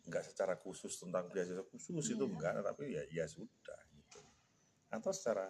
Nggak 0.05 0.21
secara 0.21 0.53
khusus 0.61 1.01
tentang 1.01 1.33
beasiswa 1.33 1.65
khusus 1.65 2.13
itu 2.13 2.13
Iya. 2.13 2.29
enggak, 2.29 2.53
tapi 2.61 2.93
ya 2.93 3.03
ya 3.09 3.25
sudah 3.25 3.81
gitu. 3.97 4.21
Atau 4.93 5.09
secara 5.09 5.49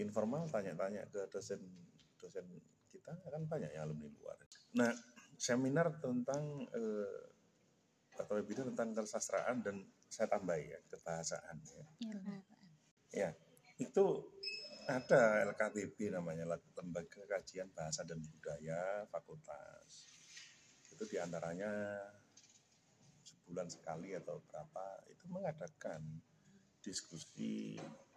informal 0.00 0.44
tanya-tanya 0.48 1.08
ke 1.08 1.28
dosen 1.32 1.60
dosen 2.16 2.46
kita 2.92 3.12
kan 3.16 3.42
banyak 3.44 3.70
yang 3.76 3.88
alumni 3.88 4.08
luar. 4.18 4.36
Nah, 4.76 4.92
seminar 5.36 6.00
tentang 6.00 6.64
eh, 6.72 7.20
atau 8.16 8.32
webinar 8.40 8.72
tentang 8.72 8.96
kesastraan 8.96 9.60
dan 9.60 9.84
saya 10.08 10.32
tambahi 10.32 10.72
ya 10.72 10.80
kebahasaan 10.88 11.56
ya. 11.68 11.86
Iya. 12.00 12.18
Ya, 13.12 13.30
itu 13.76 14.04
ada 14.86 15.42
LKTB 15.50 16.14
namanya 16.14 16.46
Lembaga 16.78 17.22
Kajian 17.26 17.68
Bahasa 17.74 18.06
dan 18.06 18.22
Budaya 18.22 19.04
Fakultas. 19.10 20.14
Itu 20.88 21.04
di 21.04 21.18
antaranya 21.18 21.68
sebulan 23.26 23.68
sekali 23.68 24.14
atau 24.14 24.40
berapa 24.46 25.06
itu 25.10 25.24
mengadakan 25.28 26.22
diskusi, 26.80 27.74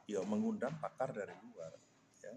ya 0.09 0.25
mengundang 0.25 0.73
pakar 0.81 1.13
dari 1.13 1.37
luar, 1.37 1.73
ya. 2.25 2.33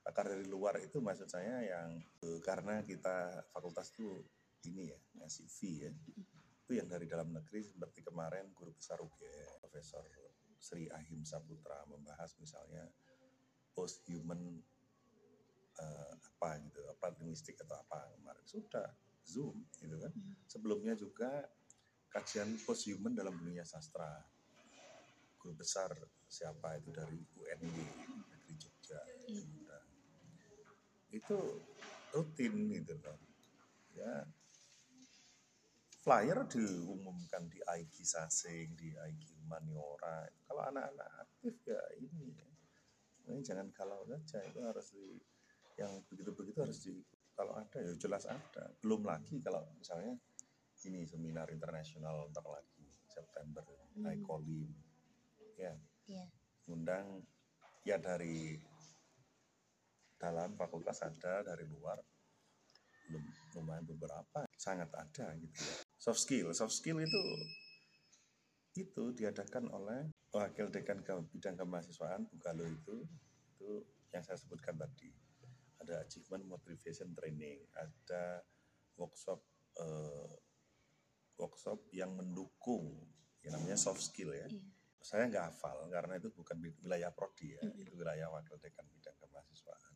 Pakar 0.00 0.32
dari 0.32 0.48
luar 0.48 0.80
itu 0.80 1.04
maksud 1.04 1.28
saya 1.28 1.60
yang 1.60 2.00
eh, 2.24 2.40
karena 2.40 2.80
kita 2.80 3.44
fakultas 3.52 3.92
itu 3.92 4.24
ini 4.64 4.88
ya 4.88 4.96
fee 5.28 5.84
ya. 5.84 5.92
Itu 6.64 6.72
yang 6.72 6.88
dari 6.88 7.04
dalam 7.04 7.28
negeri 7.36 7.60
seperti 7.60 8.00
kemarin 8.00 8.48
guru 8.56 8.72
besar 8.72 8.96
UGM 9.04 9.60
Profesor 9.60 10.04
Sri 10.56 10.88
Ahim 10.88 11.28
Saputra 11.28 11.84
membahas 11.84 12.32
misalnya 12.40 12.88
post 13.76 14.08
human 14.08 14.40
eh, 15.76 16.12
apa 16.16 16.56
gitu 16.64 16.80
apa 16.88 17.12
linguistik 17.20 17.60
atau 17.60 17.76
apa 17.76 18.08
kemarin. 18.16 18.44
Sudah 18.48 18.88
zoom 19.28 19.68
gitu 19.84 20.00
kan. 20.00 20.12
Sebelumnya 20.48 20.96
juga 20.96 21.44
kajian 22.08 22.56
post 22.64 22.88
human 22.88 23.12
dalam 23.12 23.36
dunia 23.36 23.68
sastra 23.68 24.08
guru 25.36 25.52
besar 25.52 25.92
siapa 26.28 26.76
itu 26.76 26.92
dari 26.92 27.18
UNY 27.40 27.84
negeri 28.28 28.54
Jogja 28.60 29.00
diundang. 29.24 29.86
itu 31.08 31.38
rutin 32.12 32.54
gitu 32.68 32.94
loh 33.00 33.16
ya 33.96 34.28
flyer 36.04 36.40
diumumkan 36.48 37.52
di 37.52 37.60
IG 37.60 38.00
Sasing, 38.00 38.72
di 38.72 38.96
IG 38.96 39.44
Maniora. 39.44 40.24
Kalau 40.48 40.64
anak-anak 40.64 41.10
aktif 41.20 41.52
ya 41.68 41.82
ini 42.00 42.32
ya. 42.32 42.48
Ini 43.28 43.44
jangan 43.44 43.68
kalau 43.76 44.08
saja 44.08 44.40
itu 44.40 44.56
harus 44.64 44.88
di 44.88 45.20
yang 45.76 46.00
begitu-begitu 46.08 46.64
harus 46.64 46.80
di 46.80 46.96
kalau 47.36 47.52
ada 47.60 47.76
ya 47.84 47.92
jelas 48.00 48.24
ada. 48.24 48.72
Belum 48.80 49.04
lagi 49.04 49.36
kalau 49.44 49.68
misalnya 49.76 50.16
ini 50.88 51.04
seminar 51.04 51.52
internasional 51.52 52.24
ntar 52.32 52.46
lagi 52.46 52.88
September 53.04 53.66
Hmm. 53.98 54.14
ICOLIM 54.14 54.70
ya 55.58 55.74
Iya. 56.08 56.24
undang 56.72 57.20
ya 57.84 57.96
dari 58.00 58.56
dalam 60.18 60.56
fakultas 60.56 61.04
ada 61.04 61.44
dari 61.44 61.68
luar 61.68 62.00
belum 63.08 63.24
lumayan 63.56 63.84
beberapa 63.84 64.44
sangat 64.56 64.90
ada 64.92 65.36
gitu 65.36 65.58
ya 65.64 65.74
soft 65.96 66.20
skill 66.20 66.52
soft 66.56 66.74
skill 66.74 67.00
itu 67.00 67.22
itu 68.76 69.04
diadakan 69.16 69.68
oleh 69.72 70.12
wakil 70.32 70.68
dekan 70.68 71.00
ke 71.00 71.12
bidang 71.32 71.56
kemahasiswaan 71.56 72.28
Bugalo 72.28 72.64
itu 72.68 73.04
itu 73.56 73.70
yang 74.12 74.24
saya 74.24 74.36
sebutkan 74.36 74.76
tadi 74.76 75.12
ada 75.78 76.02
achievement 76.04 76.44
motivation 76.44 77.14
training, 77.14 77.64
ada 77.72 78.42
workshop 78.98 79.40
eh, 79.78 80.34
workshop 81.38 81.86
yang 81.94 82.12
mendukung 82.18 82.98
yang 83.46 83.54
namanya 83.54 83.78
soft 83.78 84.02
skill 84.02 84.34
ya. 84.34 84.46
Iya. 84.50 84.77
Saya 84.98 85.30
nggak 85.30 85.44
hafal 85.54 85.88
karena 85.88 86.18
itu 86.18 86.28
bukan 86.34 86.56
wi- 86.58 86.78
wilayah 86.84 87.08
prodi 87.14 87.54
ya, 87.54 87.62
itu 87.80 87.94
wilayah 87.96 88.28
wakil 88.28 88.58
dekan 88.58 88.84
bidang 88.90 89.16
kemahasiswaan. 89.16 89.94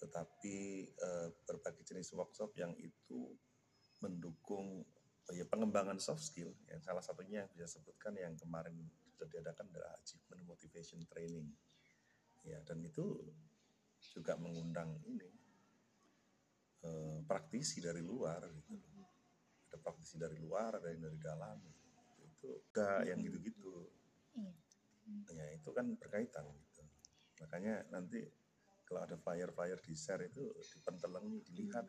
Tetapi 0.00 0.56
eh, 0.90 1.28
berbagai 1.44 1.82
jenis 1.82 2.14
workshop 2.14 2.54
yang 2.56 2.72
itu 2.78 3.34
mendukung 4.00 4.84
oh 5.24 5.34
ya, 5.34 5.44
pengembangan 5.48 5.96
soft 5.96 6.20
skill. 6.20 6.52
Yang 6.68 6.84
salah 6.84 7.02
satunya 7.04 7.44
yang 7.44 7.50
bisa 7.52 7.80
sebutkan 7.80 8.12
yang 8.16 8.36
kemarin 8.36 8.76
sudah 9.08 9.26
diadakan 9.30 9.72
adalah 9.72 9.96
achievement 9.98 10.44
motivation 10.44 11.00
training. 11.08 11.48
Ya, 12.44 12.60
dan 12.60 12.84
itu 12.84 13.24
juga 14.12 14.36
mengundang 14.36 15.00
ini 15.08 15.30
eh, 16.84 17.18
praktisi 17.24 17.80
dari 17.80 18.04
luar 18.04 18.44
gitu. 18.52 18.76
Ada 19.72 19.80
praktisi 19.80 20.20
dari 20.20 20.36
luar, 20.36 20.76
ada 20.78 20.92
yang 20.92 21.08
dari 21.08 21.18
dalam. 21.18 21.56
Gitu. 22.20 22.52
Itu 22.68 22.84
yang 23.08 23.18
gitu-gitu. 23.24 23.88
Iya. 24.34 24.54
Ya, 25.34 25.46
itu 25.54 25.68
kan 25.70 25.86
berkaitan 25.98 26.44
gitu. 26.48 26.82
Makanya 27.44 27.84
nanti 27.92 28.24
kalau 28.84 29.04
ada 29.04 29.16
flyer-flyer 29.16 29.80
di 29.80 29.94
share 29.96 30.24
itu 30.28 30.44
dipentelengi, 30.74 31.40
dilihat. 31.44 31.88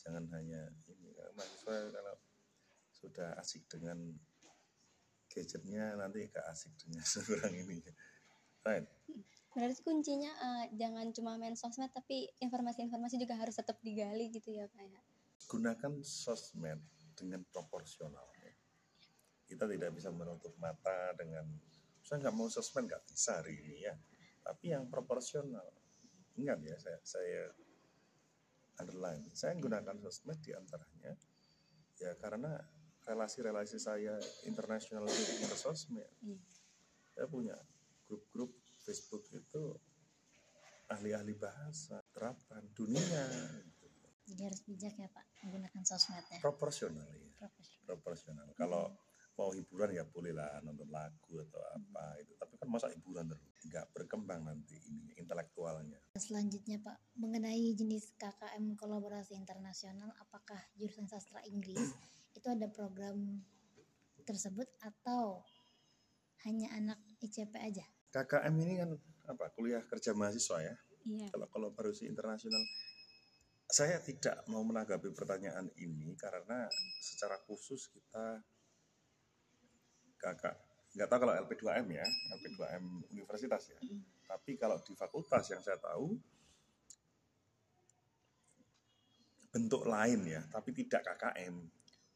Jangan 0.00 0.24
hanya 0.32 0.72
ini. 0.88 1.12
Karena 1.12 1.32
mahasiswa 1.36 1.76
kalau 1.92 2.16
sudah 2.90 3.28
asik 3.40 3.68
dengan 3.68 3.96
gadgetnya 5.30 5.94
nanti 5.94 6.26
gak 6.28 6.46
asik 6.50 6.72
dengan 6.80 7.04
seorang 7.12 7.54
ini. 7.54 7.78
Right. 8.66 8.84
Berarti 9.50 9.82
kuncinya 9.82 10.30
eh, 10.30 10.64
jangan 10.78 11.10
cuma 11.10 11.34
main 11.34 11.58
sosmed 11.58 11.90
tapi 11.90 12.30
informasi-informasi 12.38 13.18
juga 13.18 13.34
harus 13.38 13.58
tetap 13.58 13.82
digali 13.82 14.30
gitu 14.30 14.54
ya 14.54 14.70
Pak 14.70 14.84
ya. 14.86 15.00
gunakan 15.50 15.98
sosmed 16.06 16.78
dengan 17.18 17.42
proporsional. 17.50 18.29
Ya. 19.50 19.56
Kita 19.56 19.66
tidak 19.66 19.90
bisa 19.90 20.14
menutup 20.14 20.54
mata 20.62 21.10
dengan 21.18 21.42
saya 22.06 22.22
nggak 22.22 22.34
mau 22.38 22.46
sosmed 22.46 22.86
nggak 22.86 23.02
bisa 23.10 23.42
hari 23.42 23.58
ini 23.58 23.82
ya. 23.82 23.94
Tapi 24.46 24.70
yang 24.70 24.86
proporsional. 24.86 25.66
Ingat 26.38 26.58
ya 26.62 26.76
saya 26.78 26.98
saya 27.02 27.42
underline. 28.78 29.26
Saya 29.34 29.58
gunakan 29.58 29.98
sosmed 30.06 30.38
di 30.38 30.54
antaranya 30.54 31.18
ya 31.98 32.14
karena 32.16 32.56
relasi-relasi 33.04 33.76
saya 33.76 34.14
internasional 34.46 35.10
itu 35.10 35.44
ke 35.50 35.56
sosmed. 35.58 36.06
Iya. 36.22 36.38
Saya 37.18 37.26
punya 37.26 37.58
grup-grup 38.06 38.54
Facebook 38.86 39.26
itu 39.34 39.74
ahli-ahli 40.90 41.34
bahasa, 41.38 42.02
terapan 42.10 42.66
dunia, 42.74 43.26
gitu. 43.78 44.06
Jadi 44.30 44.40
harus 44.42 44.60
bijak 44.66 44.94
ya 44.98 45.06
Pak 45.10 45.30
menggunakan 45.46 45.82
sosmednya. 45.86 46.38
proporsional 46.42 47.06
ya. 47.14 47.30
Profesional. 47.38 47.86
proporsional. 47.86 48.48
Kalau 48.54 48.84
mau 49.38 49.50
hiburan 49.54 49.90
ya 49.94 50.04
boleh 50.04 50.32
lah 50.34 50.60
nonton 50.64 50.88
lagu 50.88 51.40
atau 51.46 51.60
apa 51.72 52.18
itu. 52.20 52.32
Tapi 52.36 52.54
kan 52.60 52.68
masa 52.68 52.88
hiburan 52.92 53.28
terus 53.30 53.42
nggak 53.66 53.86
berkembang 53.94 54.44
nanti 54.44 54.76
ini 54.88 55.14
intelektualnya. 55.16 56.00
Selanjutnya 56.16 56.80
Pak, 56.80 57.16
mengenai 57.16 57.72
jenis 57.76 58.14
KKM 58.16 58.76
kolaborasi 58.76 59.36
internasional, 59.36 60.12
apakah 60.20 60.58
jurusan 60.76 61.06
sastra 61.06 61.40
Inggris 61.46 61.78
itu 62.38 62.46
ada 62.48 62.66
program 62.68 63.44
tersebut 64.24 64.68
atau 64.80 65.44
hanya 66.48 66.72
anak 66.76 66.98
ICP 67.20 67.52
aja? 67.56 67.86
KKM 68.10 68.54
ini 68.60 68.74
kan 68.80 68.90
apa 69.30 69.52
kuliah 69.54 69.84
kerja 69.86 70.16
mahasiswa 70.16 70.58
ya. 70.60 70.74
Iya. 71.06 71.26
Kalau 71.32 71.46
kolaborasi 71.48 72.04
internasional 72.10 72.60
saya 73.70 74.02
tidak 74.02 74.42
mau 74.50 74.66
menanggapi 74.66 75.14
pertanyaan 75.14 75.70
ini 75.78 76.18
karena 76.18 76.66
secara 76.98 77.38
khusus 77.46 77.86
kita 77.94 78.42
kakak 80.20 80.70
nggak 80.90 81.06
tahu 81.06 81.18
kalau 81.22 81.34
LP2M 81.46 81.86
ya, 81.94 82.06
LP2M 82.34 82.84
universitas 83.14 83.62
ya. 83.70 83.78
Mm. 83.78 84.02
Tapi 84.26 84.58
kalau 84.58 84.78
di 84.82 84.94
fakultas 84.98 85.46
yang 85.50 85.62
saya 85.62 85.78
tahu 85.78 86.18
bentuk 89.50 89.86
lain 89.86 90.20
ya, 90.26 90.42
tapi 90.50 90.74
tidak 90.74 91.02
KKM 91.06 91.54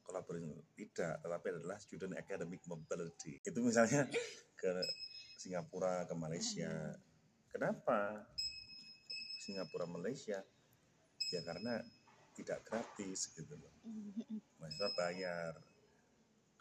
kolaborasi 0.05 0.47
tidak, 0.77 1.23
tetapi 1.23 1.47
adalah 1.55 1.79
student 1.79 2.14
academic 2.19 2.62
mobility. 2.67 3.38
Itu 3.43 3.62
misalnya 3.62 4.11
ke 4.59 4.71
Singapura, 5.38 6.07
ke 6.07 6.14
Malaysia. 6.14 6.71
Kenapa 7.51 8.27
Singapura, 9.38 9.87
Malaysia? 9.87 10.43
Ya 11.31 11.40
karena 11.47 11.79
tidak 12.35 12.67
gratis 12.67 13.31
gitu 13.35 13.55
loh. 13.55 13.73
Mahasiswa 14.59 14.90
bayar. 14.99 15.74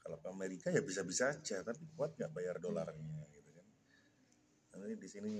Kalau 0.03 0.17
ke 0.19 0.27
Amerika 0.27 0.67
ya 0.67 0.83
bisa-bisa 0.83 1.31
aja, 1.31 1.63
tapi 1.63 1.87
kuat 1.95 2.19
nggak 2.19 2.31
bayar 2.35 2.59
dolarnya 2.59 3.23
gitu 3.31 3.49
kan. 3.55 3.67
Nanti 4.75 4.95
di 4.99 5.09
sini 5.09 5.33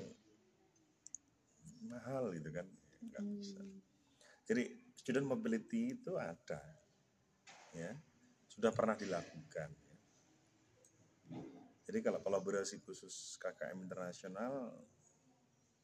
mahal 1.84 2.32
gitu 2.32 2.48
kan, 2.48 2.64
nggak 3.04 3.24
bisa. 3.36 3.60
Hmm. 3.60 3.84
Jadi 4.48 4.64
student 4.96 5.28
mobility 5.28 6.00
itu 6.00 6.16
ada, 6.16 6.64
ya 7.76 7.92
sudah 8.48 8.72
pernah 8.72 8.96
dilakukan. 8.96 9.68
ya. 9.68 9.98
Jadi 11.84 12.00
kalau 12.00 12.24
kolaborasi 12.24 12.80
khusus 12.88 13.36
KKM 13.44 13.84
internasional 13.84 14.72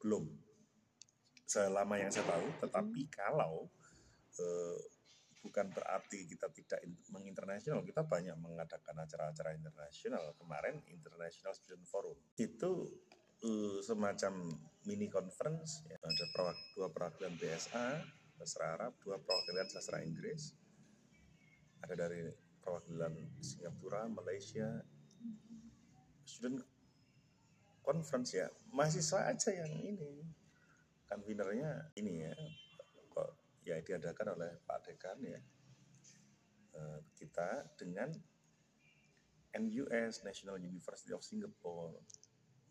belum 0.00 0.24
selama 1.44 2.00
yang 2.00 2.08
saya 2.08 2.24
tahu. 2.30 2.46
Tetapi 2.64 3.00
kalau 3.12 3.68
eh, 4.40 4.78
bukan 5.40 5.72
berarti 5.72 6.28
kita 6.28 6.52
tidak 6.52 6.80
in- 6.84 7.00
menginternasional, 7.12 7.80
kita 7.82 8.04
banyak 8.04 8.36
mengadakan 8.36 9.04
acara-acara 9.04 9.56
internasional. 9.56 10.36
Kemarin 10.36 10.84
International 10.92 11.56
Student 11.56 11.84
Forum. 11.88 12.16
Itu 12.36 12.88
eh, 13.40 13.80
semacam 13.80 14.52
mini 14.84 15.08
conference, 15.08 15.84
ya. 15.88 15.96
ada 15.96 16.24
dua 16.76 16.88
perwakilan 16.92 17.36
BSA 17.36 18.20
sastra 18.40 18.72
Arab, 18.72 18.96
dua 19.04 19.20
perwakilan 19.20 19.68
sastra 19.68 20.00
Inggris, 20.00 20.56
ada 21.84 21.92
dari 21.92 22.24
perwakilan 22.64 23.12
Singapura, 23.44 24.08
Malaysia, 24.08 24.80
student 26.24 26.64
conference 27.84 28.32
ya, 28.32 28.48
mahasiswa 28.72 29.28
aja 29.28 29.50
yang 29.52 29.72
ini, 29.84 30.24
convenernya 31.04 31.92
ini 32.00 32.24
ya, 32.24 32.32
kok 33.70 33.78
ya 33.78 33.82
diadakan 33.86 34.34
oleh 34.34 34.50
Pak 34.66 34.78
Dekan 34.82 35.18
ya, 35.22 35.38
Eh, 36.70 37.00
kita 37.18 37.66
dengan 37.74 38.08
NUS 39.50 40.22
National 40.22 40.62
University 40.62 41.10
of 41.10 41.26
Singapore, 41.26 41.98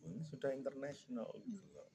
ini 0.08 0.24
sudah 0.24 0.56
international 0.56 1.28
gitu 1.44 1.68
loh. 1.76 1.92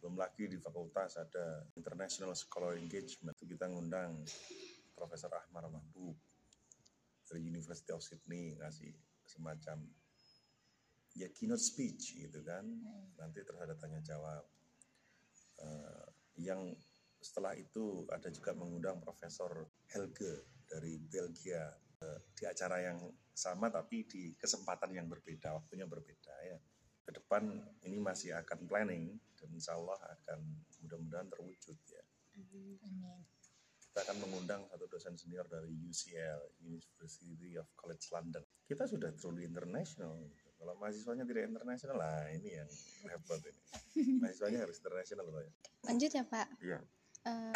Belum 0.00 0.16
lagi 0.16 0.48
di 0.48 0.56
fakultas 0.56 1.20
ada 1.20 1.68
International 1.76 2.32
Scholar 2.32 2.80
Engagement. 2.80 3.36
Itu 3.36 3.44
kita 3.44 3.68
ngundang 3.68 4.24
Profesor 4.96 5.28
Ahmad 5.36 5.68
Mahbub 5.68 6.16
dari 7.28 7.44
University 7.44 7.92
of 7.92 8.00
Sydney 8.00 8.56
ngasih 8.56 8.96
semacam 9.28 9.84
ya 11.12 11.28
keynote 11.36 11.60
speech 11.60 12.16
gitu 12.16 12.40
kan. 12.40 12.64
Nanti 13.20 13.44
terus 13.44 13.60
ada 13.60 13.76
tanya 13.76 14.00
jawab. 14.00 14.44
Eh, 15.60 16.06
yang 16.40 16.72
setelah 17.20 17.56
itu 17.56 18.06
ada 18.12 18.28
juga 18.30 18.52
mengundang 18.52 19.00
Profesor 19.02 19.66
Helge 19.90 20.64
dari 20.66 20.98
Belgia 20.98 21.66
eh, 22.02 22.18
di 22.36 22.44
acara 22.44 22.82
yang 22.82 22.98
sama 23.36 23.68
tapi 23.68 24.08
di 24.08 24.32
kesempatan 24.36 24.96
yang 24.96 25.06
berbeda 25.06 25.52
waktunya 25.52 25.84
berbeda 25.84 26.34
ya 26.46 26.58
ke 27.06 27.14
depan 27.14 27.46
ini 27.86 28.02
masih 28.02 28.34
akan 28.34 28.66
planning 28.66 29.14
dan 29.38 29.48
insya 29.54 29.78
Allah 29.78 29.94
akan 29.94 30.42
mudah-mudahan 30.82 31.30
terwujud 31.30 31.78
ya. 31.86 32.02
Amin. 32.34 33.22
Kita 33.78 34.12
akan 34.12 34.28
mengundang 34.28 34.66
satu 34.68 34.84
dosen 34.90 35.14
senior 35.16 35.46
dari 35.48 35.72
UCL, 35.86 36.60
University 36.60 37.56
of 37.56 37.64
College 37.78 38.12
London. 38.12 38.44
Kita 38.66 38.84
sudah 38.84 39.14
truly 39.16 39.46
international. 39.46 40.20
gitu. 40.28 40.50
Kalau 40.58 40.76
mahasiswanya 40.76 41.24
tidak 41.24 41.48
internasional, 41.48 41.96
lah 41.96 42.28
ini 42.28 42.60
yang 42.60 42.68
repot 43.08 43.40
ini. 43.40 43.62
Mahasiswanya 44.20 44.68
harus 44.68 44.76
internasional 44.82 45.24
Pak. 45.30 45.48
Lanjut 45.86 46.10
ya 46.12 46.24
Pak. 46.26 46.48
Iya. 46.60 46.80
Eh, 47.26 47.54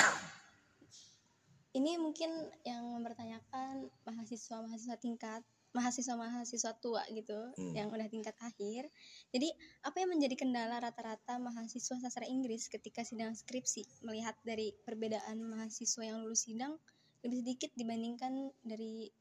ini 1.79 1.95
mungkin 2.03 2.35
yang 2.67 2.83
mempertanyakan 2.99 3.87
mahasiswa-mahasiswa 4.03 4.99
tingkat 4.99 5.47
mahasiswa-mahasiswa 5.71 6.83
tua 6.83 7.07
gitu 7.15 7.39
Hmm. 7.55 7.75
yang 7.79 7.87
udah 7.95 8.11
tingkat 8.11 8.35
akhir. 8.43 8.91
Jadi 9.31 9.55
apa 9.87 10.03
yang 10.03 10.11
menjadi 10.11 10.35
kendala 10.35 10.83
rata-rata 10.83 11.39
mahasiswa 11.39 11.95
sastra 12.03 12.27
Inggris 12.27 12.67
ketika 12.67 13.07
sidang 13.07 13.39
skripsi 13.39 13.87
melihat 14.03 14.35
dari 14.43 14.75
perbedaan 14.83 15.39
mahasiswa 15.47 16.03
yang 16.03 16.27
lulus 16.27 16.51
sidang 16.51 16.75
lebih 17.23 17.47
sedikit 17.47 17.71
dibandingkan 17.79 18.51
dari 18.67 19.15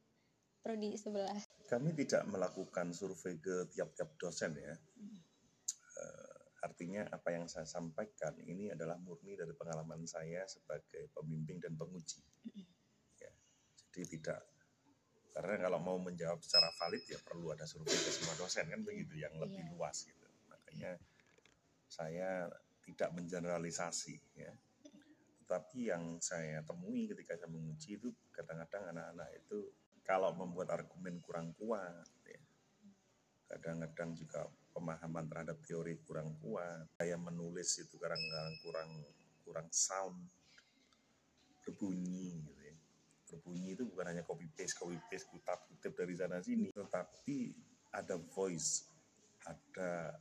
prodi 0.65 0.97
sebelah. 0.97 1.37
Kami 1.69 1.93
tidak 1.93 2.25
melakukan 2.25 2.97
survei 2.97 3.37
ke 3.37 3.69
tiap-tiap 3.69 4.17
dosen 4.17 4.57
ya. 4.57 4.73
Eh, 4.73 5.28
artinya 6.79 7.11
apa 7.11 7.35
yang 7.35 7.43
saya 7.51 7.67
sampaikan 7.67 8.39
ini 8.39 8.71
adalah 8.71 8.95
murni 8.95 9.35
dari 9.35 9.51
pengalaman 9.51 10.07
saya 10.07 10.47
sebagai 10.47 11.11
pembimbing 11.11 11.59
dan 11.59 11.75
penguji. 11.75 12.23
Ya, 13.19 13.27
jadi 13.75 14.07
tidak 14.15 14.39
karena 15.35 15.59
kalau 15.59 15.83
mau 15.83 15.99
menjawab 15.99 16.39
secara 16.39 16.71
valid 16.79 17.03
ya 17.03 17.19
perlu 17.19 17.51
ada 17.51 17.67
survei 17.67 17.91
ke 17.91 18.11
semua 18.15 18.31
dosen 18.39 18.63
kan 18.71 18.79
begitu 18.79 19.19
yang 19.19 19.35
lebih 19.43 19.59
Iya. 19.59 19.75
luas 19.75 20.07
gitu. 20.07 20.23
Makanya 20.47 20.95
saya 21.91 22.47
tidak 22.79 23.11
mengeneralisasi 23.11 24.15
ya. 24.39 24.55
Tetapi 25.43 25.91
yang 25.91 26.23
saya 26.23 26.63
temui 26.63 27.11
ketika 27.11 27.35
saya 27.35 27.51
menguji 27.51 27.99
itu 27.99 28.07
kadang-kadang 28.31 28.95
anak-anak 28.95 29.35
itu 29.35 29.67
kalau 30.07 30.31
membuat 30.31 30.71
argumen 30.71 31.19
kurang 31.19 31.51
kuat 31.59 32.07
ya. 32.23 32.39
Kadang-kadang 33.51 34.15
juga 34.15 34.47
pemahaman 34.79 35.27
terhadap 35.27 35.59
teori 35.67 35.99
kurang 36.07 36.39
kuat. 36.39 36.87
Saya 36.95 37.19
menulis 37.19 37.75
itu 37.83 37.99
kadang-kadang 37.99 38.55
kurang 38.63 38.89
kurang 39.43 39.67
sound 39.75 40.15
berbunyi 41.67 42.39
gitu 42.39 42.61
ya. 42.63 42.75
Berbunyi 43.29 43.75
itu 43.75 43.83
bukan 43.85 44.15
hanya 44.15 44.23
copy 44.23 44.47
paste, 44.55 44.79
copy 44.79 44.95
paste, 45.11 45.27
kutip 45.27 45.59
kutip 45.67 45.93
dari 45.99 46.15
sana 46.15 46.39
sini, 46.39 46.71
tetapi 46.71 47.51
ada 47.91 48.15
voice, 48.31 48.87
ada 49.43 50.15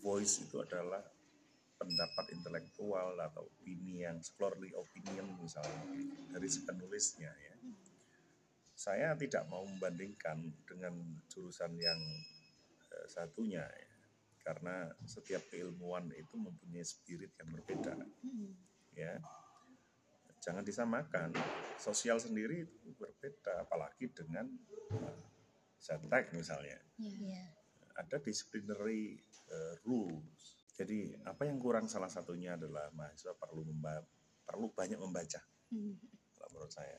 voice 0.00 0.42
itu 0.42 0.58
adalah 0.58 1.04
pendapat 1.80 2.36
intelektual 2.36 3.16
atau 3.16 3.48
opini 3.48 4.04
yang 4.04 4.20
scholarly 4.20 4.72
opinion 4.76 5.24
misalnya 5.40 5.84
dari 6.32 6.48
si 6.48 6.64
penulisnya 6.64 7.30
ya. 7.30 7.54
Saya 8.80 9.12
tidak 9.12 9.44
mau 9.52 9.60
membandingkan 9.68 10.40
dengan 10.64 10.96
jurusan 11.28 11.76
yang 11.76 12.00
satunya 13.10 13.66
ya. 13.66 13.90
Karena 14.40 14.88
setiap 15.04 15.42
keilmuan 15.50 16.08
itu 16.16 16.32
mempunyai 16.38 16.86
spirit 16.86 17.34
yang 17.36 17.50
berbeda 17.52 17.92
ya. 18.94 19.18
Jangan 20.40 20.64
disamakan. 20.64 21.36
Sosial 21.76 22.16
sendiri 22.16 22.64
itu 22.64 22.88
berbeda 22.96 23.66
apalagi 23.68 24.08
dengan 24.08 24.48
Zetek 25.80 26.36
misalnya 26.36 26.76
Iya. 27.00 27.44
ada 27.96 28.16
disciplinary 28.20 29.16
uh, 29.48 29.74
rules. 29.84 30.60
Jadi 30.76 31.12
apa 31.24 31.44
yang 31.44 31.60
kurang 31.60 31.88
salah 31.88 32.08
satunya 32.08 32.56
adalah 32.56 32.88
mahasiswa 32.92 33.36
perlu 33.36 33.64
memba 33.68 34.00
perlu 34.44 34.72
banyak 34.72 34.96
membaca 35.00 35.40
Hmm. 35.70 35.94
kalau 36.34 36.48
menurut 36.56 36.72
saya. 36.74 36.98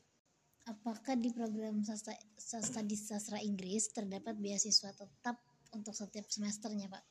Apakah 0.69 1.17
di 1.19 1.33
program 1.33 1.83
sastra, 1.83 2.15
sastra 2.39 2.79
di 2.85 2.95
sastra 2.95 3.41
Inggris 3.41 3.91
terdapat 3.91 4.37
beasiswa 4.39 4.93
tetap 4.95 5.41
untuk 5.71 5.95
setiap 5.95 6.27
semesternya, 6.27 6.91
Pak? 6.91 7.03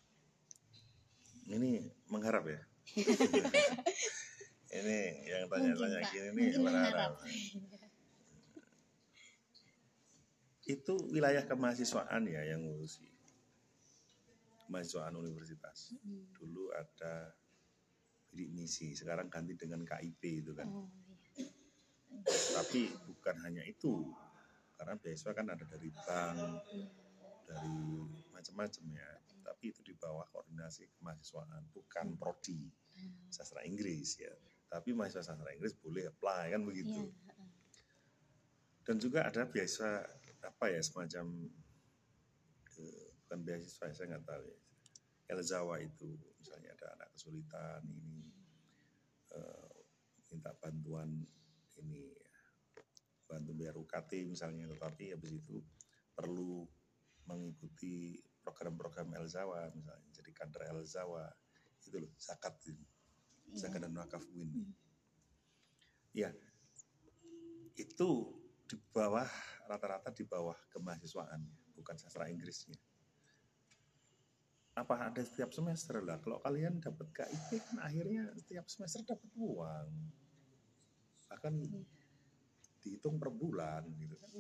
Ini 1.51 1.91
mengharap 2.13 2.45
ya. 2.47 2.61
ini 4.79 4.99
yang 5.27 5.51
tanya-tanya 5.51 6.01
gini 6.15 6.29
nih 6.31 6.47
berharap. 6.63 6.63
mengharap. 6.63 7.13
Itu 10.63 10.95
wilayah 11.11 11.43
kemahasiswaan 11.43 12.31
ya 12.31 12.43
yang 12.47 12.63
ngurusi. 12.63 13.11
Kemahasiswaan 14.69 15.19
universitas. 15.19 15.97
Hmm. 15.99 16.31
Dulu 16.39 16.71
ada 16.71 17.35
bidik 18.31 18.55
misi, 18.55 18.95
sekarang 18.95 19.27
ganti 19.27 19.59
dengan 19.59 19.83
KIP 19.83 20.23
itu 20.47 20.55
kan. 20.55 20.71
Oh, 20.71 20.87
iya. 21.35 21.51
Tapi 22.31 22.87
bukan 23.11 23.37
hanya 23.43 23.67
itu, 23.67 24.07
karena 24.79 24.95
beasiswa 25.03 25.35
kan 25.35 25.51
ada 25.51 25.67
dari 25.67 25.91
bank, 25.91 26.63
dari 27.51 27.79
macam-macam 28.41 28.85
ya. 28.97 29.09
Tapi 29.45 29.65
itu 29.69 29.81
di 29.85 29.93
bawah 29.93 30.25
koordinasi 30.33 30.89
kemahasiswaan, 30.97 31.69
bukan 31.77 32.17
prodi 32.17 32.73
sastra 33.29 33.61
Inggris 33.69 34.17
ya. 34.17 34.33
Tapi 34.67 34.97
mahasiswa 34.97 35.21
sastra 35.21 35.53
Inggris 35.53 35.77
boleh 35.77 36.09
apply 36.09 36.57
kan 36.57 36.63
begitu. 36.65 37.13
Iya. 37.13 37.37
Dan 38.81 38.97
juga 38.97 39.29
ada 39.29 39.45
beasiswa 39.45 40.03
apa 40.41 40.73
ya 40.73 40.81
semacam 40.81 41.47
eh, 42.81 43.07
bukan 43.23 43.39
beasiswa 43.45 43.93
saya 43.93 44.17
nggak 44.17 44.25
tahu 44.25 44.45
ya. 44.49 44.59
Elzawa 45.31 45.79
itu 45.79 46.11
misalnya 46.43 46.75
ada 46.75 46.87
anak 46.99 47.09
kesulitan 47.15 47.87
ini 47.87 48.27
eh, 49.31 49.75
minta 50.33 50.51
bantuan 50.59 51.23
ini 51.79 52.11
bantu 53.31 53.55
bayar 53.55 53.79
UKT 53.79 54.27
misalnya 54.27 54.67
tetapi 54.75 55.15
habis 55.15 55.39
itu 55.39 55.63
perlu 56.11 56.67
mengikuti 57.31 58.19
program-program 58.41 59.15
Elzawa 59.21 59.69
misalnya 59.73 60.09
jadi 60.13 60.31
kader 60.33 60.63
Elzawa 60.73 61.29
itu 61.85 61.97
loh 61.97 62.13
zakat 62.17 62.57
ini 62.69 62.85
zakat 63.55 63.83
dan 63.83 63.95
wakaf 63.99 64.23
win. 64.35 64.51
Ya 66.15 66.31
itu 67.79 68.11
di 68.67 68.77
bawah 68.95 69.27
rata-rata 69.67 70.13
di 70.15 70.23
bawah 70.27 70.55
kemahasiswaan 70.71 71.43
bukan 71.75 71.97
sastra 71.99 72.29
Inggrisnya. 72.31 72.77
Apa 74.79 75.11
ada 75.11 75.23
setiap 75.23 75.51
semester? 75.51 75.99
Lah 76.03 76.23
kalau 76.23 76.39
kalian 76.43 76.79
dapat 76.79 77.11
KIP 77.11 77.59
kan 77.63 77.79
akhirnya 77.83 78.31
setiap 78.39 78.67
semester 78.71 79.03
dapat 79.03 79.31
uang. 79.35 79.91
Bahkan 81.31 81.55
dihitung 82.81 83.19
per 83.21 83.31
bulan 83.35 83.87
gitu 83.99 84.17
kan 84.19 84.31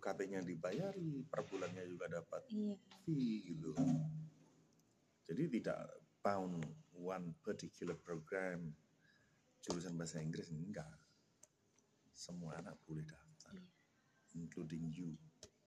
UKT-nya 0.00 0.40
dibayari 0.40 1.20
per 1.28 1.44
bulannya 1.44 1.84
juga 1.84 2.08
dapat 2.08 2.48
Iya. 2.48 2.76
fee 3.04 3.44
gitu 3.52 3.76
jadi 5.28 5.42
tidak 5.60 5.78
bound 6.24 6.64
one 6.96 7.36
particular 7.44 7.94
program 8.00 8.72
jurusan 9.60 9.94
bahasa 10.00 10.24
Inggris 10.24 10.48
enggak 10.48 10.88
semua 12.16 12.56
anak 12.56 12.80
boleh 12.88 13.04
daftar 13.04 13.52
Iya. 13.52 13.68
including 14.40 14.88
you 14.88 15.12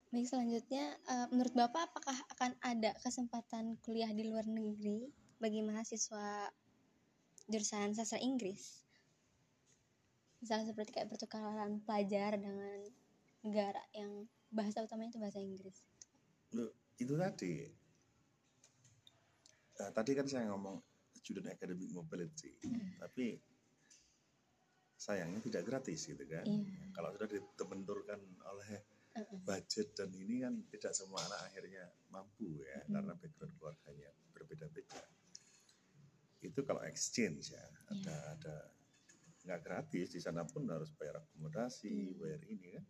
Baik 0.08 0.24
selanjutnya, 0.24 0.96
eh, 1.04 1.28
menurut 1.28 1.52
Bapak 1.52 1.92
apakah 1.92 2.16
akan 2.32 2.56
ada 2.64 2.96
kesempatan 3.04 3.76
kuliah 3.84 4.08
di 4.08 4.24
luar 4.24 4.48
negeri 4.48 5.04
bagi 5.36 5.60
mahasiswa 5.60 6.48
jurusan 7.44 7.92
sastra 7.92 8.16
Inggris? 8.16 8.88
Misalnya 10.40 10.72
seperti 10.72 10.96
kayak 10.96 11.12
pertukaran 11.12 11.84
pelajar 11.84 12.40
dengan 12.40 12.88
negara 13.48 13.80
yang 13.96 14.28
bahasa 14.52 14.84
utamanya 14.84 15.16
itu 15.16 15.20
bahasa 15.20 15.40
Inggris. 15.40 15.80
Loh, 16.52 16.68
itu 17.00 17.16
tadi. 17.16 17.64
Nah, 19.78 19.90
tadi 19.94 20.12
kan 20.12 20.26
saya 20.28 20.44
ngomong 20.52 20.76
student 21.16 21.48
academic 21.48 21.88
mobility. 21.92 22.52
Tapi 23.00 23.40
sayangnya 24.98 25.38
tidak 25.40 25.62
gratis 25.64 26.10
gitu 26.10 26.24
kan. 26.26 26.42
Iya. 26.42 26.90
kalau 26.90 27.14
sudah 27.14 27.30
ditebenturkan 27.30 28.18
oleh 28.50 28.82
budget 29.46 29.94
dan 29.94 30.10
ini 30.10 30.42
kan 30.42 30.54
tidak 30.74 30.90
semua 30.94 31.22
anak 31.22 31.50
akhirnya 31.50 31.86
mampu 32.10 32.62
ya 32.62 32.82
Mm. 32.86 32.90
karena 32.98 33.12
background 33.14 33.54
keluarganya 33.58 34.10
berbeda-beda. 34.34 34.98
Itu 36.42 36.60
kalau 36.66 36.82
exchange 36.82 37.54
ya 37.54 37.62
ada 37.90 38.16
ada 38.34 38.56
nggak 39.46 39.60
gratis 39.62 40.12
di 40.12 40.20
sana 40.20 40.42
pun 40.46 40.66
harus 40.66 40.90
bayar 40.98 41.22
akomodasi 41.22 42.14
Mm. 42.14 42.18
bayar 42.18 42.40
ini 42.50 42.68
kan 42.78 42.84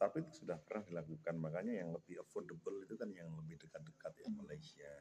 tapi 0.00 0.24
itu 0.24 0.32
sudah 0.48 0.56
pernah 0.64 0.80
dilakukan. 0.88 1.36
Makanya 1.36 1.84
yang 1.84 1.92
lebih 1.92 2.24
affordable 2.24 2.80
itu 2.80 2.96
kan 2.96 3.12
yang 3.12 3.28
lebih 3.36 3.60
dekat-dekat 3.60 4.24
ya 4.24 4.26
Mm. 4.32 4.36
Malaysia 4.40 4.94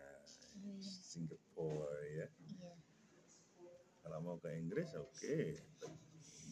Iya. 0.60 0.76
Singapura 0.84 1.96
ya. 2.12 2.28
Iya. 2.28 2.72
kalau 4.04 4.20
mau 4.26 4.36
ke 4.42 4.52
Inggris 4.60 4.92
oke. 5.00 5.38
But 5.80 5.94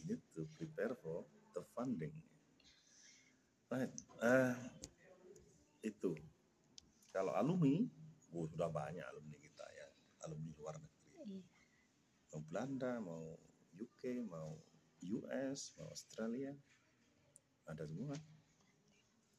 need 0.08 0.22
to 0.32 0.48
prepare 0.56 0.96
for 0.96 1.28
the 1.52 1.60
funding. 1.76 2.14
Right. 3.68 3.92
Eh, 4.24 4.54
itu. 5.84 6.16
Kalau 7.12 7.36
alumni 7.36 7.84
oh, 8.32 8.48
sudah 8.48 8.72
banyak 8.72 9.04
alumni 9.12 9.36
kita 9.36 9.66
ya. 9.68 9.88
Alumni 10.24 10.48
luar 10.56 10.80
negeri. 10.80 11.08
Iya. 11.20 11.42
mau 12.32 12.40
Belanda 12.48 12.92
mau 13.02 13.24
UK 13.76 14.24
mau 14.24 14.56
US 15.04 15.76
mau 15.76 15.92
Australia. 15.92 16.54
Ada 17.68 17.84
semua 17.84 18.16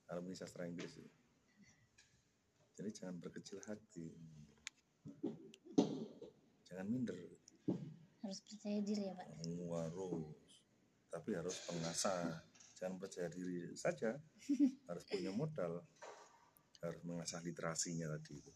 alumni 0.09 0.35
sastra 0.35 0.65
Inggris 0.65 0.97
itu. 0.97 1.11
jadi 2.79 2.89
jangan 2.95 3.19
berkecil 3.19 3.59
hati. 3.67 4.07
Jangan 6.69 6.85
minder. 6.87 7.17
Harus 8.23 8.39
percaya 8.45 8.79
diri 8.79 9.09
ya, 9.09 9.13
Pak. 9.15 9.27
harus. 9.43 10.31
Tapi 11.09 11.29
harus 11.35 11.55
pengasah. 11.67 12.39
Jangan 12.79 12.95
percaya 13.01 13.27
diri 13.27 13.75
saja. 13.75 14.15
Harus 14.87 15.03
punya 15.09 15.31
modal. 15.35 15.83
Harus 16.79 17.01
mengasah 17.03 17.43
literasinya 17.43 18.07
tadi 18.15 18.39
itu. 18.39 18.51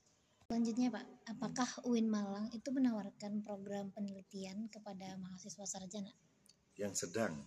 Selanjutnya, 0.48 0.88
Pak, 0.94 1.06
apakah 1.36 1.70
UIN 1.84 2.08
Malang 2.08 2.48
itu 2.56 2.72
menawarkan 2.72 3.44
program 3.44 3.92
penelitian 3.92 4.72
kepada 4.72 5.20
mahasiswa 5.20 5.68
sarjana? 5.68 6.13
yang 6.78 6.94
sedang. 6.98 7.38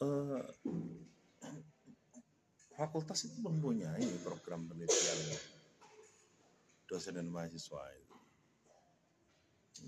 Eh, 0.00 0.44
fakultas 2.76 3.24
itu 3.24 3.40
mempunyai 3.40 4.04
program 4.20 4.68
penelitian 4.68 5.18
dosen 6.86 7.16
dan 7.18 7.26
mahasiswa 7.26 7.82
itu. 7.98 8.16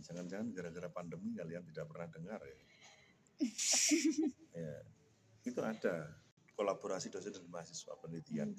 Jangan-jangan 0.09 0.53
gara-gara 0.53 0.88
pandemi 0.92 1.33
kalian 1.37 1.64
tidak 1.68 1.87
pernah 1.88 2.09
dengar 2.11 2.40
ya. 2.44 2.59
ya. 4.57 4.77
Itu 5.47 5.61
ada 5.62 6.12
kolaborasi 6.59 7.09
dosen 7.09 7.33
dan 7.38 7.47
mahasiswa 7.49 7.94
penelitian. 8.03 8.51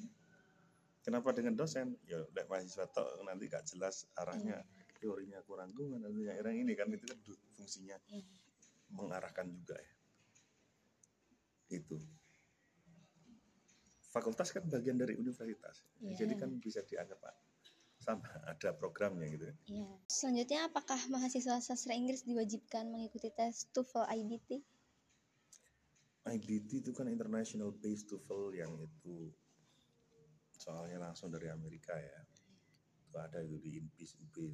Kenapa 1.04 1.36
dengan 1.36 1.58
dosen? 1.58 2.00
Ya, 2.08 2.24
mahasiswa 2.48 2.88
tok 2.90 3.26
nanti 3.28 3.50
gak 3.52 3.66
jelas 3.68 4.08
arahnya 4.16 4.64
teorinya 5.00 5.40
kurang 5.48 5.72
nanti 5.72 6.28
yang 6.28 6.60
ini 6.60 6.76
kan 6.76 6.92
itu 6.92 7.08
kan 7.08 7.20
fungsinya 7.56 7.96
Iya. 8.12 8.20
mengarahkan 8.92 9.48
juga 9.48 9.80
ya. 9.80 9.94
Itu. 11.80 11.98
Fakultas 14.10 14.50
kan 14.50 14.66
bagian 14.66 14.98
dari 14.98 15.14
universitas. 15.22 15.86
Iya. 16.02 16.26
Jadi 16.26 16.34
kan 16.34 16.50
bisa 16.58 16.82
dianggap 16.82 17.22
Pak, 17.22 17.36
sama 18.02 18.26
ada 18.50 18.74
programnya 18.74 19.30
gitu 19.30 19.46
ya. 19.46 19.56
Iya. 19.70 19.90
Selanjutnya, 20.10 20.60
apakah 20.66 20.98
mahasiswa 21.14 21.62
sastra 21.62 21.94
Inggris 21.94 22.26
diwajibkan 22.26 22.90
mengikuti 22.90 23.30
tes 23.30 23.70
TOEFL 23.70 24.10
IBT? 24.10 24.50
IBT 26.26 26.70
itu 26.86 26.92
kan 26.94 27.06
international 27.06 27.70
based 27.78 28.10
TOEFL 28.10 28.58
yang 28.58 28.74
itu 28.82 29.30
soalnya 30.58 31.00
langsung 31.00 31.30
dari 31.30 31.54
Amerika 31.54 31.94
ya. 31.94 32.20
Itu 33.06 33.16
ada 33.22 33.40
itu 33.46 33.62
di 33.62 33.78
INPIS 33.78 34.18
itu. 34.18 34.50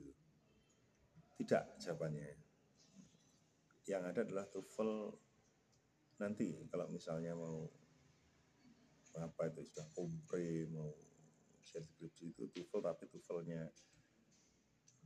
Tidak 1.40 1.80
jawabannya. 1.80 2.32
Yang 3.88 4.04
ada 4.04 4.20
adalah 4.28 4.46
TOEFL 4.52 4.92
nanti 6.20 6.60
kalau 6.72 6.88
misalnya 6.92 7.36
mau 7.36 7.68
apa 9.24 9.48
itu 9.48 9.64
sudah 9.72 9.86
kompre 9.96 10.68
mau 10.72 10.92
share 11.64 11.86
skripsi 11.86 12.36
itu 12.36 12.44
TOEFL 12.52 12.82
tapi 12.84 13.04
TOEFL-nya 13.08 13.62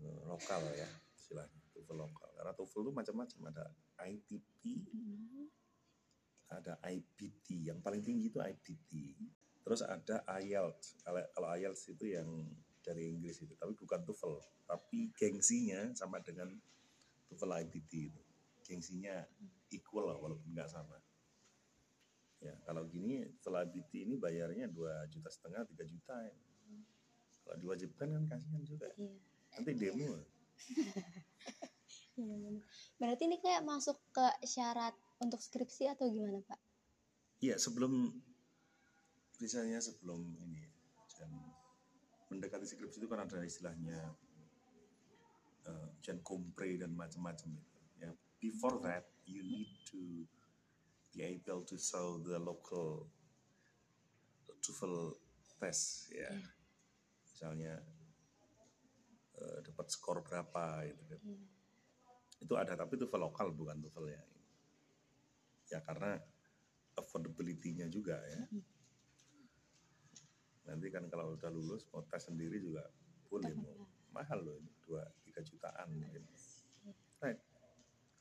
eh, 0.01 0.21
lokal 0.25 0.61
ya 0.73 0.89
istilahnya 1.13 1.59
TOEFL 1.73 1.97
lokal. 1.97 2.29
Karena 2.33 2.51
TOEFL 2.57 2.81
itu 2.85 2.91
macam-macam 2.93 3.39
ada 3.53 3.65
ITP 4.09 4.61
ada 6.49 6.73
IBT 6.81 7.69
yang 7.69 7.77
paling 7.77 8.01
tinggi 8.01 8.33
itu 8.33 8.41
IBT 8.41 8.91
terus 9.61 9.85
ada 9.85 10.25
IELTS 10.41 10.97
kalau 11.05 11.47
IELTS 11.53 11.93
itu 11.93 12.09
yang 12.09 12.25
dari 12.81 13.13
Inggris 13.13 13.45
itu 13.45 13.53
tapi 13.53 13.77
bukan 13.77 14.01
TOEFL 14.01 14.41
tapi 14.65 15.13
gengsinya 15.13 15.93
sama 15.93 16.17
dengan 16.25 16.49
TOEFL 17.29 17.53
IBT 17.65 17.91
itu. 18.09 18.21
Gengsinya 18.65 19.21
equal 19.69 20.09
lah 20.09 20.17
walaupun 20.17 20.49
nggak 20.53 20.69
sama 20.69 20.97
kalau 22.69 22.85
gini 22.85 23.25
TOEFL 23.41 23.65
IBT 23.65 24.05
ini 24.05 24.15
bayarnya 24.21 24.69
dua 24.69 25.09
juta 25.09 25.25
setengah 25.33 25.65
tiga 25.73 25.89
juta 25.89 26.13
ya. 26.21 26.33
kalau 27.41 27.57
diwajibkan 27.57 28.07
kan 28.13 28.23
kasihan 28.29 28.61
juga 28.61 28.85
Iya. 28.93 29.09
nanti 29.57 29.71
demo 29.73 30.13
Iya, 32.19 32.35
benar. 32.35 32.61
Berarti 32.99 33.31
ini 33.31 33.39
kayak 33.39 33.63
masuk 33.63 33.95
ke 34.11 34.27
syarat 34.43 34.91
untuk 35.23 35.39
skripsi 35.39 35.87
atau 35.87 36.11
gimana, 36.11 36.43
Pak? 36.43 36.59
Iya 37.39 37.55
sebelum 37.55 38.11
misalnya 39.39 39.79
sebelum 39.79 40.19
ini 40.43 40.67
ujian 41.07 41.31
mendekati 42.27 42.67
skripsi 42.67 42.99
itu 42.99 43.07
kan 43.07 43.23
ada 43.23 43.39
istilahnya 43.39 43.95
ujian 45.95 46.19
kompre 46.27 46.75
dan 46.75 46.91
macam-macam 46.91 47.55
itu. 47.55 47.79
Ya, 48.03 48.11
before 48.43 48.83
that 48.83 49.07
you 49.23 49.39
need 49.39 49.71
to 49.87 50.27
be 51.09 51.25
able 51.25 51.65
to 51.65 51.75
show 51.77 52.21
the 52.21 52.37
local 52.37 53.09
TOEFL 54.61 55.17
test 55.57 56.13
ya. 56.13 56.29
Iya. 56.29 56.49
Misalnya 57.25 57.73
eh, 59.39 59.57
dapat 59.65 59.87
skor 59.89 60.21
berapa 60.21 60.85
gitu 60.87 61.03
kan. 61.09 61.19
Iya. 61.23 61.41
Itu 62.39 62.53
ada 62.55 62.73
tapi 62.77 62.95
TOEFL 62.95 63.21
lokal 63.25 63.51
bukan 63.55 63.81
TOEFL 63.81 64.05
ini. 64.09 64.39
Ya 65.69 65.79
karena 65.85 66.17
affordability-nya 66.97 67.87
juga 67.87 68.19
ya. 68.25 68.43
Nanti 70.69 70.87
kan 70.93 71.09
kalau 71.09 71.33
udah 71.33 71.49
lulus 71.49 71.89
mau 71.89 72.05
tes 72.05 72.29
sendiri 72.29 72.61
juga 72.61 72.85
boleh 73.29 73.53
mau 73.57 73.85
mahal 74.13 74.41
loh 74.41 74.57
ini 74.57 74.69
dua 74.85 75.05
tiga 75.25 75.41
jutaan 75.41 75.89
mungkin. 75.93 76.21
Right. 76.25 76.38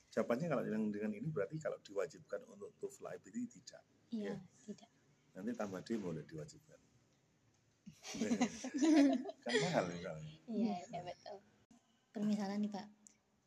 Jawabannya 0.08 0.46
kalau 0.48 0.62
dengan 0.64 0.82
dengan 0.88 1.12
ini 1.12 1.28
berarti 1.28 1.60
kalau 1.60 1.76
diwajibkan 1.84 2.40
untuk 2.48 2.72
TOEFL 2.80 3.20
IBT 3.20 3.36
tidak. 3.60 3.82
Iya, 4.08 4.32
Iya. 4.32 4.36
tidak. 4.64 4.90
Nanti 5.36 5.50
tambah 5.54 5.80
demo 5.84 6.10
udah 6.10 6.24
diwajibkan. 6.24 6.80
kan 9.44 9.54
mahal 9.64 9.84
misalnya. 9.92 10.32
Iya, 10.48 10.76
iya 10.88 11.00
betul. 11.04 11.36
Permisalan 12.12 12.60
nih 12.64 12.72
Pak, 12.72 12.86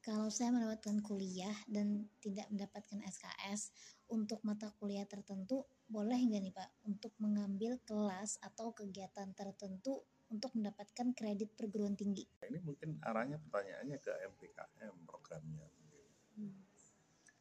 kalau 0.02 0.30
saya 0.30 0.54
mendapatkan 0.54 1.02
kuliah 1.02 1.54
dan 1.70 2.10
tidak 2.22 2.50
mendapatkan 2.54 3.06
SKS 3.06 3.74
untuk 4.14 4.42
mata 4.46 4.70
kuliah 4.78 5.06
tertentu, 5.06 5.66
boleh 5.90 6.18
nggak 6.18 6.42
nih 6.42 6.54
Pak 6.54 6.70
untuk 6.90 7.14
mengambil 7.18 7.78
kelas 7.86 8.38
atau 8.42 8.74
kegiatan 8.74 9.34
tertentu 9.34 10.02
untuk 10.32 10.56
mendapatkan 10.56 11.12
kredit 11.14 11.54
perguruan 11.60 11.94
tinggi? 11.94 12.24
Ini 12.42 12.60
mungkin 12.64 12.98
arahnya 13.04 13.38
pertanyaannya 13.42 13.98
ke 14.00 14.12
MPKM 14.32 14.96
programnya. 15.04 15.68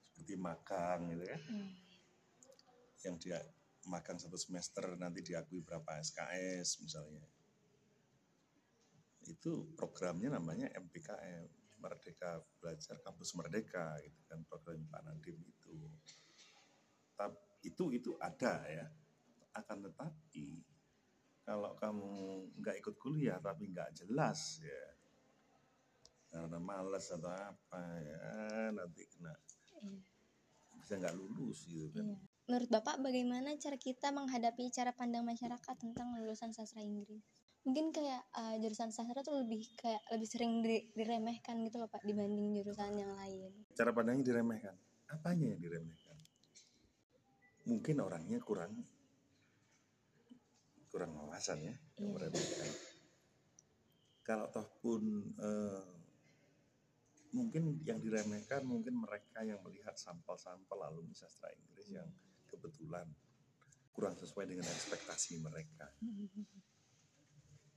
Seperti 0.05 0.35
magang 0.37 1.11
gitu 1.13 1.25
kan. 1.27 1.43
Hmm. 1.49 1.71
yang 3.01 3.17
dia 3.17 3.41
magang 3.89 4.21
satu 4.21 4.37
semester 4.37 4.85
nanti 5.01 5.25
diakui 5.25 5.65
berapa 5.65 5.97
SKS 6.05 6.85
misalnya. 6.85 7.25
Itu 9.25 9.73
programnya 9.73 10.37
namanya 10.37 10.69
MPKM, 10.77 11.49
Merdeka 11.81 12.45
Belajar 12.61 13.01
Kampus 13.01 13.33
Merdeka 13.41 13.97
gitu 14.05 14.21
kan 14.29 14.45
program 14.45 14.85
Pak 14.85 15.01
Nadiem 15.01 15.41
itu. 15.41 15.89
Tapi 17.17 17.41
itu 17.65 17.85
itu 17.97 18.11
ada 18.21 18.69
ya. 18.69 18.85
Akan 19.57 19.81
tetapi 19.81 20.61
kalau 21.41 21.73
kamu 21.73 22.13
nggak 22.61 22.77
ikut 22.85 22.95
kuliah 23.01 23.41
tapi 23.41 23.73
nggak 23.73 23.97
jelas 24.05 24.61
ya 24.61 25.00
karena 26.31 26.59
malas 26.59 27.11
atau 27.11 27.27
apa 27.29 27.83
ya 27.99 28.19
nanti 28.71 29.03
kena 29.11 29.35
Iya. 29.75 29.99
bisa 30.79 30.93
nggak 30.97 31.15
lulus 31.15 31.67
gitu 31.67 31.91
kan. 31.91 32.07
Iya. 32.07 32.17
Menurut 32.47 32.71
Bapak 32.71 32.97
bagaimana 32.99 33.55
cara 33.59 33.77
kita 33.77 34.11
menghadapi 34.11 34.71
cara 34.71 34.91
pandang 34.91 35.23
masyarakat 35.23 35.75
tentang 35.77 36.19
lulusan 36.19 36.51
sastra 36.51 36.83
Inggris? 36.83 37.23
Mungkin 37.63 37.93
kayak 37.93 38.23
eh, 38.33 38.57
jurusan 38.59 38.91
sastra 38.91 39.21
tuh 39.21 39.43
lebih 39.43 39.63
kayak 39.77 40.01
lebih 40.11 40.27
sering 40.27 40.59
di- 40.59 40.91
diremehkan 40.91 41.61
gitu 41.63 41.79
loh 41.79 41.87
Pak 41.87 42.03
dibanding 42.03 42.57
jurusan 42.57 42.95
yang 42.97 43.13
lain. 43.15 43.51
cara 43.75 43.91
pandangnya 43.91 44.25
diremehkan. 44.25 44.75
Apanya 45.11 45.55
yang 45.55 45.61
diremehkan? 45.61 46.17
Mungkin 47.67 47.97
orangnya 48.01 48.39
kurang 48.41 48.73
kurang 50.91 51.15
wawasan 51.15 51.59
ya 51.63 51.75
yang 51.99 52.11
Iya. 52.11 52.15
meremehkan. 52.19 52.71
Kalau 54.27 54.47
toh 54.51 54.67
pun 54.83 55.03
eh, 55.39 55.87
mungkin 57.31 57.79
yang 57.87 58.03
diremehkan 58.03 58.67
mungkin 58.67 58.99
mereka 58.99 59.47
yang 59.47 59.63
melihat 59.63 59.95
sampel-sampel 59.95 60.79
alumni 60.83 61.15
sastra 61.15 61.51
Inggris 61.55 61.87
yang 61.95 62.07
kebetulan 62.51 63.07
kurang 63.95 64.19
sesuai 64.19 64.51
dengan 64.51 64.67
ekspektasi 64.67 65.39
mereka. 65.39 65.87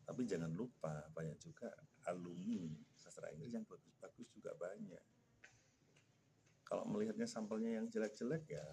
Tapi 0.03 0.21
jangan 0.25 0.49
lupa 0.51 1.05
banyak 1.13 1.37
juga 1.37 1.69
alumni 2.09 2.65
sastra 2.97 3.29
Inggris 3.29 3.53
yang 3.53 3.65
bagus-bagus 3.69 4.27
juga 4.33 4.51
banyak. 4.57 5.03
Kalau 6.65 6.89
melihatnya 6.89 7.29
sampelnya 7.29 7.77
yang 7.77 7.85
jelek-jelek 7.93 8.49
ya 8.49 8.65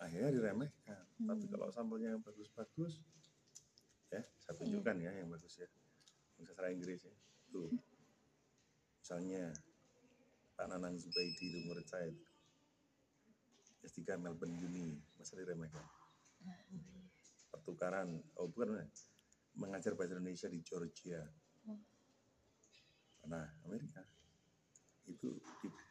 akhirnya 0.00 0.32
diremehkan. 0.32 1.04
Tapi 1.20 1.44
Hmm. 1.44 1.52
kalau 1.52 1.68
sampelnya 1.72 2.16
yang 2.16 2.22
bagus-bagus 2.24 3.04
ya 4.08 4.22
saya 4.40 4.54
tunjukkan 4.56 4.96
ya 5.00 5.12
yang 5.12 5.28
bagus 5.28 5.60
ya. 5.60 5.68
Yang 6.40 6.44
sastra 6.52 6.72
Inggris 6.72 7.04
ya. 7.04 7.14
Tuh. 7.52 7.68
Misalnya 9.06 9.54
Pak 10.58 10.66
Nanang 10.66 10.98
Zubaidi 10.98 11.46
itu 11.46 11.62
murid 11.62 11.86
saya 11.86 12.10
itu. 12.10 12.26
S3 13.86 14.18
Melbourne 14.18 14.58
Uni 14.66 14.98
masa 15.14 15.38
diremehkan. 15.38 15.86
Pertukaran, 17.54 18.18
oh 18.34 18.50
bukan 18.50 18.82
mengajar 19.54 19.94
bahasa 19.94 20.18
Indonesia 20.18 20.50
di 20.50 20.58
Georgia. 20.58 21.22
Nah, 23.30 23.46
Amerika 23.62 24.02
itu 25.06 25.38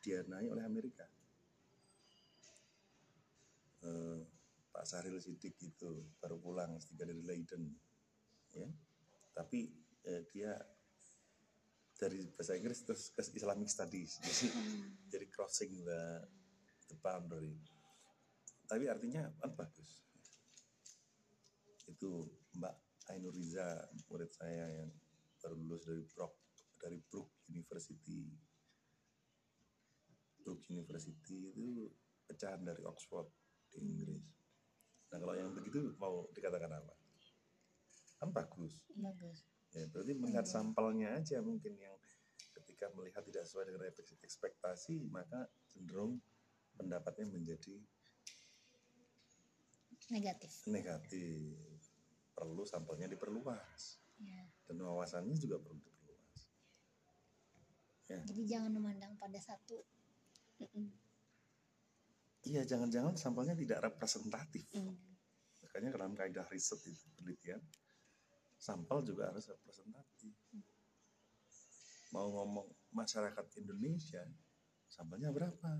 didanai 0.03 0.51
oleh 0.51 0.67
Amerika. 0.67 1.07
Eh, 3.79 4.19
Pak 4.75 4.83
Sahril 4.83 5.23
Sidik 5.23 5.55
itu 5.63 6.03
baru 6.19 6.35
pulang 6.35 6.75
S3 6.75 6.99
dari 6.99 7.23
Leiden, 7.23 7.63
ya. 8.51 8.67
Tapi 9.31 9.71
eh, 10.03 10.27
dia 10.35 10.74
dari 11.95 12.27
bahasa 12.27 12.59
Inggris 12.59 12.83
terus 12.83 13.11
ke 13.15 13.23
Islamic 13.39 13.71
Studies, 13.71 14.19
jadi, 14.19 14.47
jadi 15.07 15.25
crossing 15.31 15.71
the, 15.87 16.01
the 16.91 16.97
boundary. 16.99 17.55
Tapi 18.67 18.91
artinya 18.91 19.31
kan 19.39 19.55
bagus. 19.55 20.03
Itu 21.87 22.27
Mbak 22.59 22.75
Ainuriza 23.15 23.87
murid 24.11 24.31
saya 24.33 24.67
yang 24.75 24.89
baru 25.39 25.55
lulus 25.55 25.85
dari 25.87 26.03
Brook 26.03 26.33
dari 26.81 26.97
Brook 26.99 27.29
University. 27.47 28.27
Brook 30.43 30.61
University 30.67 31.53
itu 31.53 31.87
pecahan 32.25 32.65
dari 32.65 32.83
Oxford 32.83 33.29
di 33.71 33.79
Inggris. 33.85 34.25
Nah 35.13 35.17
kalau 35.21 35.33
yang 35.37 35.53
begitu 35.53 35.93
mau 36.01 36.27
dikatakan 36.33 36.75
apa? 36.75 36.93
Kan 38.19 38.33
bagus. 38.33 38.83
Bagus 38.97 39.54
ya 39.75 39.85
berarti 39.91 40.13
melihat 40.15 40.47
sampelnya 40.47 41.19
aja 41.19 41.43
mungkin 41.43 41.75
yang 41.75 41.95
ketika 42.55 42.87
melihat 42.95 43.21
tidak 43.27 43.43
sesuai 43.43 43.67
dengan 43.67 43.91
ekspektasi 44.23 45.03
maka 45.11 45.51
cenderung 45.67 46.23
pendapatnya 46.79 47.27
menjadi 47.27 47.75
negatif. 50.11 50.51
Negatif. 50.71 51.59
Perlu 52.35 52.63
sampelnya 52.63 53.11
diperluas. 53.11 53.99
Ya 54.23 54.47
dan 54.65 54.81
wawasannya 54.81 55.37
juga 55.37 55.61
perlu 55.61 55.77
diperluas. 55.77 56.41
Jadi 58.05 58.41
jangan 58.45 58.71
memandang 58.73 59.13
pada 59.17 59.37
satu. 59.37 59.77
Iya 62.45 62.61
jangan-jangan 62.65 63.17
sampelnya 63.17 63.57
tidak 63.57 63.81
representatif. 63.85 64.65
Mm. 64.73 64.97
makanya 65.65 65.99
dalam 65.99 66.15
kaidah 66.15 66.47
riset 66.47 66.79
itu 66.87 67.03
penelitian 67.19 67.59
sampel 68.57 69.03
juga 69.05 69.29
harus 69.29 69.45
representatif. 69.51 70.33
Mau 72.15 72.31
ngomong 72.31 72.67
masyarakat 72.95 73.45
Indonesia 73.59 74.23
sampelnya 74.87 75.29
berapa? 75.35 75.71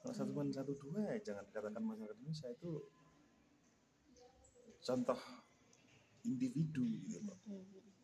Kalau 0.00 0.14
satu 0.14 0.32
banding 0.32 0.54
satu 0.54 0.72
dua 0.78 1.12
ya 1.12 1.32
jangan 1.32 1.44
dikatakan 1.50 1.82
masyarakat 1.82 2.16
Indonesia 2.22 2.48
itu 2.48 2.72
contoh 4.86 5.18
individu 6.22 6.82
gitu 7.06 7.18
loh. 7.26 7.38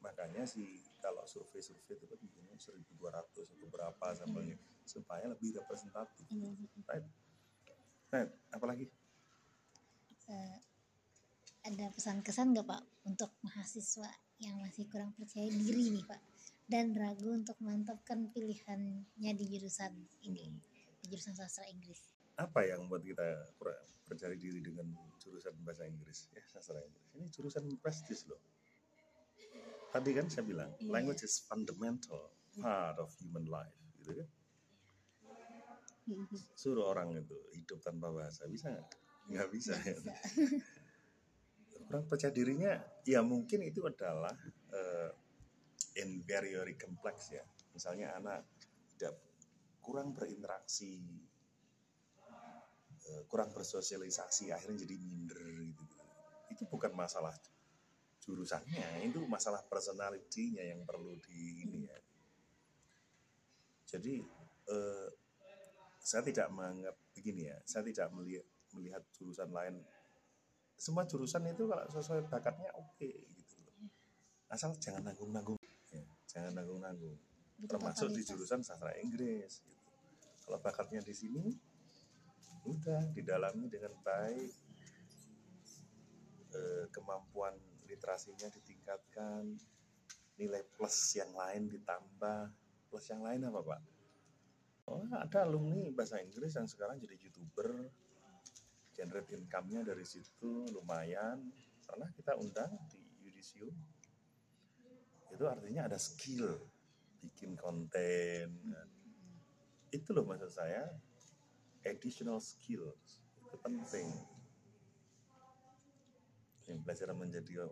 Makanya 0.02 0.42
sih 0.42 0.82
kalau 0.98 1.22
survei-survei 1.22 1.94
itu 1.94 2.06
kan 2.10 2.18
bikinnya 2.18 2.58
1200 2.58 3.54
atau 3.54 3.68
berapa 3.70 4.06
sampelnya 4.18 4.58
supaya 4.82 5.30
lebih 5.30 5.62
representatif. 5.62 6.26
Mm. 6.34 6.66
right. 6.90 7.06
Right. 8.10 8.30
Apalagi 8.50 8.90
eh, 10.26 10.58
ada 11.62 11.86
pesan-kesan 11.94 12.50
nggak 12.54 12.66
pak 12.66 12.82
untuk 13.06 13.30
mahasiswa 13.46 14.10
yang 14.42 14.58
masih 14.58 14.90
kurang 14.90 15.14
percaya 15.14 15.46
diri 15.46 15.94
nih 15.94 16.02
pak 16.02 16.18
dan 16.66 16.90
ragu 16.98 17.30
untuk 17.30 17.54
mantapkan 17.62 18.26
pilihannya 18.34 19.32
di 19.38 19.44
jurusan 19.46 19.94
ini 20.26 20.50
di 21.02 21.06
jurusan 21.10 21.34
sastra 21.34 21.66
Inggris? 21.70 21.98
Apa 22.38 22.62
yang 22.66 22.86
membuat 22.86 23.02
kita 23.02 23.26
kurang 23.58 23.78
percaya 24.06 24.34
diri 24.38 24.62
dengan 24.62 24.86
jurusan 25.18 25.54
bahasa 25.66 25.86
Inggris 25.86 26.30
ya 26.34 26.42
sastra 26.46 26.78
Inggris? 26.78 27.06
Ini 27.18 27.26
jurusan 27.30 27.66
prestis 27.78 28.26
loh. 28.30 28.38
Tadi 29.92 30.10
kan 30.14 30.26
saya 30.30 30.46
bilang 30.46 30.70
Iya. 30.78 30.88
language 30.90 31.26
is 31.26 31.42
fundamental 31.46 32.30
part 32.58 32.98
of 33.02 33.10
human 33.22 33.46
life 33.50 33.74
gitu 34.02 34.18
kan? 34.22 34.30
Mm. 36.02 36.26
suruh 36.58 36.90
orang 36.90 37.14
itu 37.14 37.38
hidup 37.54 37.78
tanpa 37.78 38.10
bahasa 38.10 38.50
bisa 38.50 38.74
nggak? 38.74 38.90
Nggak 39.30 39.48
bisa 39.54 39.74
ya 39.78 39.94
Kurang 41.92 42.08
percaya 42.08 42.32
dirinya 42.32 42.72
ya 43.04 43.20
mungkin 43.20 43.68
itu 43.68 43.84
adalah 43.84 44.32
eh, 44.72 45.12
in 46.00 46.24
very 46.24 46.56
very 46.56 46.72
complex 46.80 47.36
ya. 47.36 47.44
Misalnya 47.76 48.16
anak 48.16 48.48
tidak 48.96 49.20
kurang 49.84 50.16
berinteraksi 50.16 51.04
eh, 53.12 53.22
kurang 53.28 53.52
bersosialisasi 53.52 54.56
akhirnya 54.56 54.88
jadi 54.88 54.96
minder 54.96 55.36
gitu. 55.68 55.84
Itu 56.48 56.64
bukan 56.72 56.96
masalah 56.96 57.36
jurusannya 58.24 59.04
itu 59.04 59.20
masalah 59.28 59.60
personality-nya 59.68 60.72
yang 60.72 60.88
perlu 60.88 61.12
di 61.20 61.68
ini 61.68 61.92
ya. 61.92 61.98
Jadi 63.84 64.16
eh, 64.72 65.08
saya 66.00 66.24
tidak 66.24 66.48
menganggap 66.56 66.96
begini 67.12 67.52
ya 67.52 67.60
saya 67.68 67.84
tidak 67.84 68.08
melihat 68.16 68.48
melihat 68.72 69.04
jurusan 69.12 69.52
lain 69.52 69.76
semua 70.82 71.06
jurusan 71.06 71.46
itu 71.46 71.70
kalau 71.70 71.86
sesuai 71.86 72.26
bakatnya 72.26 72.74
oke 72.74 73.06
gitu. 73.06 73.54
Loh 73.62 73.86
asal 74.50 74.74
jangan 74.82 75.06
nanggung-nanggung. 75.06 75.56
Ya, 75.94 76.04
jangan 76.26 76.58
nanggung-nanggung. 76.58 77.16
Butuh 77.62 77.78
termasuk 77.78 78.10
di 78.10 78.22
jurusan 78.26 78.60
sastra 78.66 78.90
Inggris 78.98 79.62
gitu. 79.62 79.86
kalau 80.42 80.58
bakatnya 80.58 80.98
di 81.06 81.14
sini 81.14 81.54
udah 82.66 83.14
didalami 83.14 83.70
dengan 83.70 83.94
baik. 84.02 84.52
Eh, 86.52 86.84
kemampuan 86.92 87.56
literasinya 87.88 88.50
ditingkatkan 88.52 89.56
nilai 90.36 90.62
plus 90.74 91.16
yang 91.16 91.32
lain 91.32 91.70
ditambah. 91.70 92.52
Plus 92.92 93.06
yang 93.08 93.24
lain 93.24 93.48
apa 93.48 93.60
pak? 93.62 93.80
Oh 94.90 95.06
ada 95.14 95.46
alumni 95.46 95.88
bahasa 95.94 96.18
Inggris 96.18 96.58
yang 96.58 96.66
sekarang 96.66 96.98
jadi 96.98 97.14
youtuber 97.16 97.88
generate 98.92 99.32
income-nya 99.34 99.82
dari 99.84 100.04
situ 100.04 100.68
lumayan. 100.70 101.40
Pernah 101.82 102.08
kita 102.14 102.38
undang 102.38 102.72
di 102.88 103.00
Udisium 103.26 103.74
itu 105.32 105.44
artinya 105.48 105.88
ada 105.88 105.96
skill 105.96 106.60
bikin 107.24 107.56
konten 107.56 108.52
itu 109.92 110.08
loh 110.12 110.24
maksud 110.24 110.48
saya 110.48 110.88
additional 111.84 112.40
skills 112.40 113.20
itu 113.44 113.56
penting. 113.60 114.08
Yang 116.64 116.78
belajar 116.86 117.08
menjadi 117.12 117.68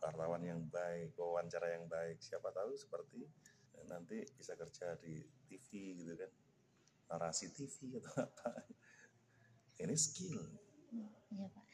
wartawan 0.00 0.40
yang 0.40 0.64
baik 0.72 1.12
wawancara 1.20 1.76
yang 1.76 1.84
baik. 1.84 2.16
Siapa 2.24 2.48
tahu 2.54 2.72
seperti 2.72 3.20
nanti 3.90 4.24
bisa 4.38 4.56
kerja 4.56 4.96
di 4.96 5.20
TV 5.44 5.98
gitu 6.00 6.16
kan. 6.16 6.30
Narasi 7.12 7.52
TV 7.52 8.00
atau 8.00 8.24
apa 8.24 8.64
ini 9.86 9.96
skill. 9.96 10.36
Iya 11.30 11.46
pak. 11.48 11.64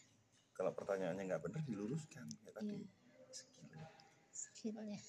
Kalau 0.56 0.72
pertanyaannya 0.72 1.22
nggak 1.26 1.42
benar 1.42 1.62
diluruskan. 1.64 2.26
Ya 2.44 2.50
tadi 2.54 2.76
Iya. 2.80 3.32
skill. 3.32 3.68
Skillnya. 4.32 5.00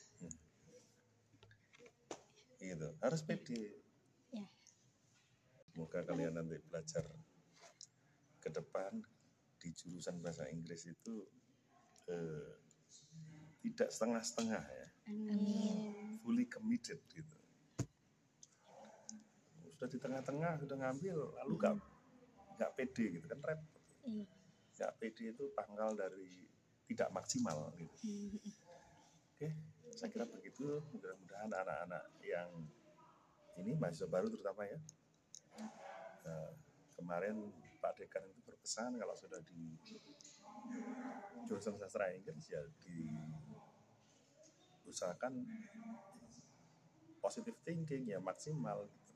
Gitu. 2.57 2.87
Harus 2.99 3.21
pede. 3.23 3.85
Ya. 4.33 4.43
semoga 5.71 6.01
kalian 6.03 6.33
nanti 6.35 6.57
belajar 6.67 7.05
ke 8.41 8.49
depan 8.49 8.97
di 9.61 9.69
jurusan 9.77 10.17
bahasa 10.19 10.49
Inggris 10.49 10.89
itu 10.89 11.21
eh, 12.09 12.53
tidak 13.61 13.93
setengah-setengah 13.93 14.63
ya. 14.63 14.87
Amin. 15.07 16.17
fully 16.19 16.43
committed 16.49 16.99
gitu. 17.07 17.37
Sudah 19.77 19.87
di 19.87 19.99
tengah-tengah 20.01 20.59
sudah 20.59 20.75
ngambil 20.75 21.17
lalu 21.39 21.53
nggak 21.55 21.75
nggak 22.57 22.73
pede 22.73 23.05
gitu 23.15 23.25
kan 23.25 23.39
repot 23.39 23.81
Iya. 24.03 24.25
nggak 24.77 24.93
pede 24.97 25.23
itu 25.31 25.43
pangkal 25.53 25.93
dari 25.93 26.47
tidak 26.87 27.11
maksimal 27.11 27.67
gitu. 27.75 27.91
Oke, 29.35 29.51
saya 29.91 30.07
kira 30.07 30.23
begitu. 30.25 30.79
Mudah-mudahan 30.89 31.51
anak-anak 31.51 32.03
yang 32.23 32.47
ini 33.59 33.75
mahasiswa 33.75 34.07
baru 34.07 34.31
terutama 34.31 34.63
ya. 34.63 34.79
eh, 36.23 36.51
kemarin 36.95 37.35
Pak 37.77 37.93
Dekan 37.97 38.23
itu 38.25 38.39
berpesan 38.41 38.95
kalau 38.95 39.13
sudah 39.13 39.37
di 39.43 39.75
jurusan 41.45 41.75
sastra 41.77 42.09
Inggris 42.09 42.47
ya 42.47 42.63
diusahakan 44.85 45.43
positive 47.19 47.57
thinking 47.61 48.07
ya 48.07 48.19
maksimal. 48.23 48.87
gitu. 48.87 49.11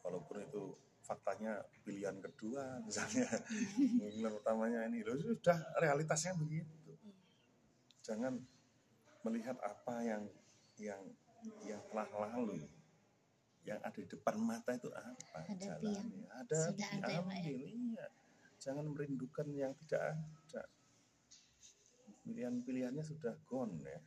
Walaupun 0.00 0.40
itu 0.40 0.64
faktanya 1.10 1.58
pilihan 1.82 2.14
kedua 2.22 2.78
misalnya. 2.86 3.26
Pilihan 3.74 4.30
utamanya 4.30 4.86
ini. 4.86 5.02
Loh 5.02 5.18
sudah 5.18 5.58
realitasnya 5.82 6.38
begitu. 6.38 6.94
Jangan 8.06 8.38
melihat 9.26 9.58
apa 9.58 10.06
yang 10.06 10.22
yang 10.78 11.02
yang 11.66 11.82
telah 11.90 12.06
lalu. 12.30 12.62
Yang 13.66 13.80
ada 13.82 13.98
di 13.98 14.08
depan 14.08 14.34
mata 14.38 14.70
itu 14.70 14.88
apa 14.94 15.38
jalannya? 15.58 16.24
Ada 16.30 16.58
sudah 16.70 16.88
ada 16.96 17.10
ya, 17.10 17.20
ya. 17.26 17.68
iya 17.68 18.06
jangan 18.60 18.84
merindukan 18.92 19.48
yang 19.56 19.72
tidak 19.82 20.20
ada. 20.20 20.62
Pilihan-pilihannya 22.28 23.00
sudah 23.00 23.34
gone 23.48 23.80
ya. 23.80 23.98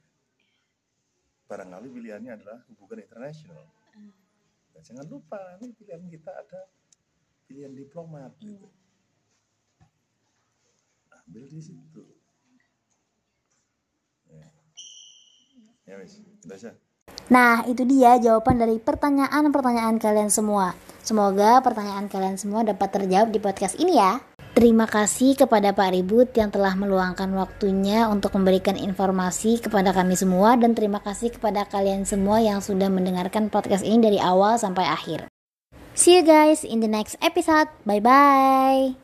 Barangkali 1.49 1.89
pilihannya 1.89 2.31
adalah 2.37 2.61
hubungan 2.69 3.03
internasional. 3.03 3.65
Nah, 4.73 4.81
jangan 4.81 5.05
lupa 5.09 5.57
ini 5.59 5.73
pilihan 5.73 6.05
kita 6.07 6.31
ada 6.31 6.69
pilihan 7.53 7.77
diplomat 7.77 8.33
gitu. 8.41 8.65
ambil 11.29 11.45
di 11.53 11.61
situ 11.61 12.01
ya 14.25 14.49
ya 15.85 15.95
wis 16.01 16.17
Nah, 17.31 17.63
itu 17.67 17.87
dia 17.87 18.19
jawaban 18.19 18.59
dari 18.59 18.79
pertanyaan-pertanyaan 18.83 19.95
kalian 19.95 20.27
semua. 20.27 20.75
Semoga 21.03 21.63
pertanyaan 21.63 22.11
kalian 22.11 22.35
semua 22.35 22.67
dapat 22.67 22.91
terjawab 22.91 23.31
di 23.31 23.39
podcast 23.39 23.79
ini 23.79 23.95
ya. 23.95 24.19
Terima 24.53 24.87
kasih 24.87 25.35
kepada 25.39 25.71
Pak 25.71 25.95
Ribut 25.95 26.35
yang 26.35 26.51
telah 26.51 26.75
meluangkan 26.75 27.31
waktunya 27.35 28.07
untuk 28.11 28.35
memberikan 28.35 28.75
informasi 28.75 29.63
kepada 29.63 29.95
kami 29.95 30.19
semua 30.19 30.59
dan 30.59 30.75
terima 30.75 30.99
kasih 30.99 31.31
kepada 31.31 31.63
kalian 31.67 32.03
semua 32.03 32.43
yang 32.43 32.59
sudah 32.59 32.91
mendengarkan 32.91 33.47
podcast 33.47 33.87
ini 33.87 34.03
dari 34.03 34.19
awal 34.19 34.59
sampai 34.59 34.83
akhir. 34.83 35.32
See 35.95 36.15
you 36.17 36.23
guys 36.23 36.63
in 36.63 36.79
the 36.79 36.87
next 36.87 37.15
episode. 37.21 37.69
Bye 37.85 37.99
bye. 37.99 39.02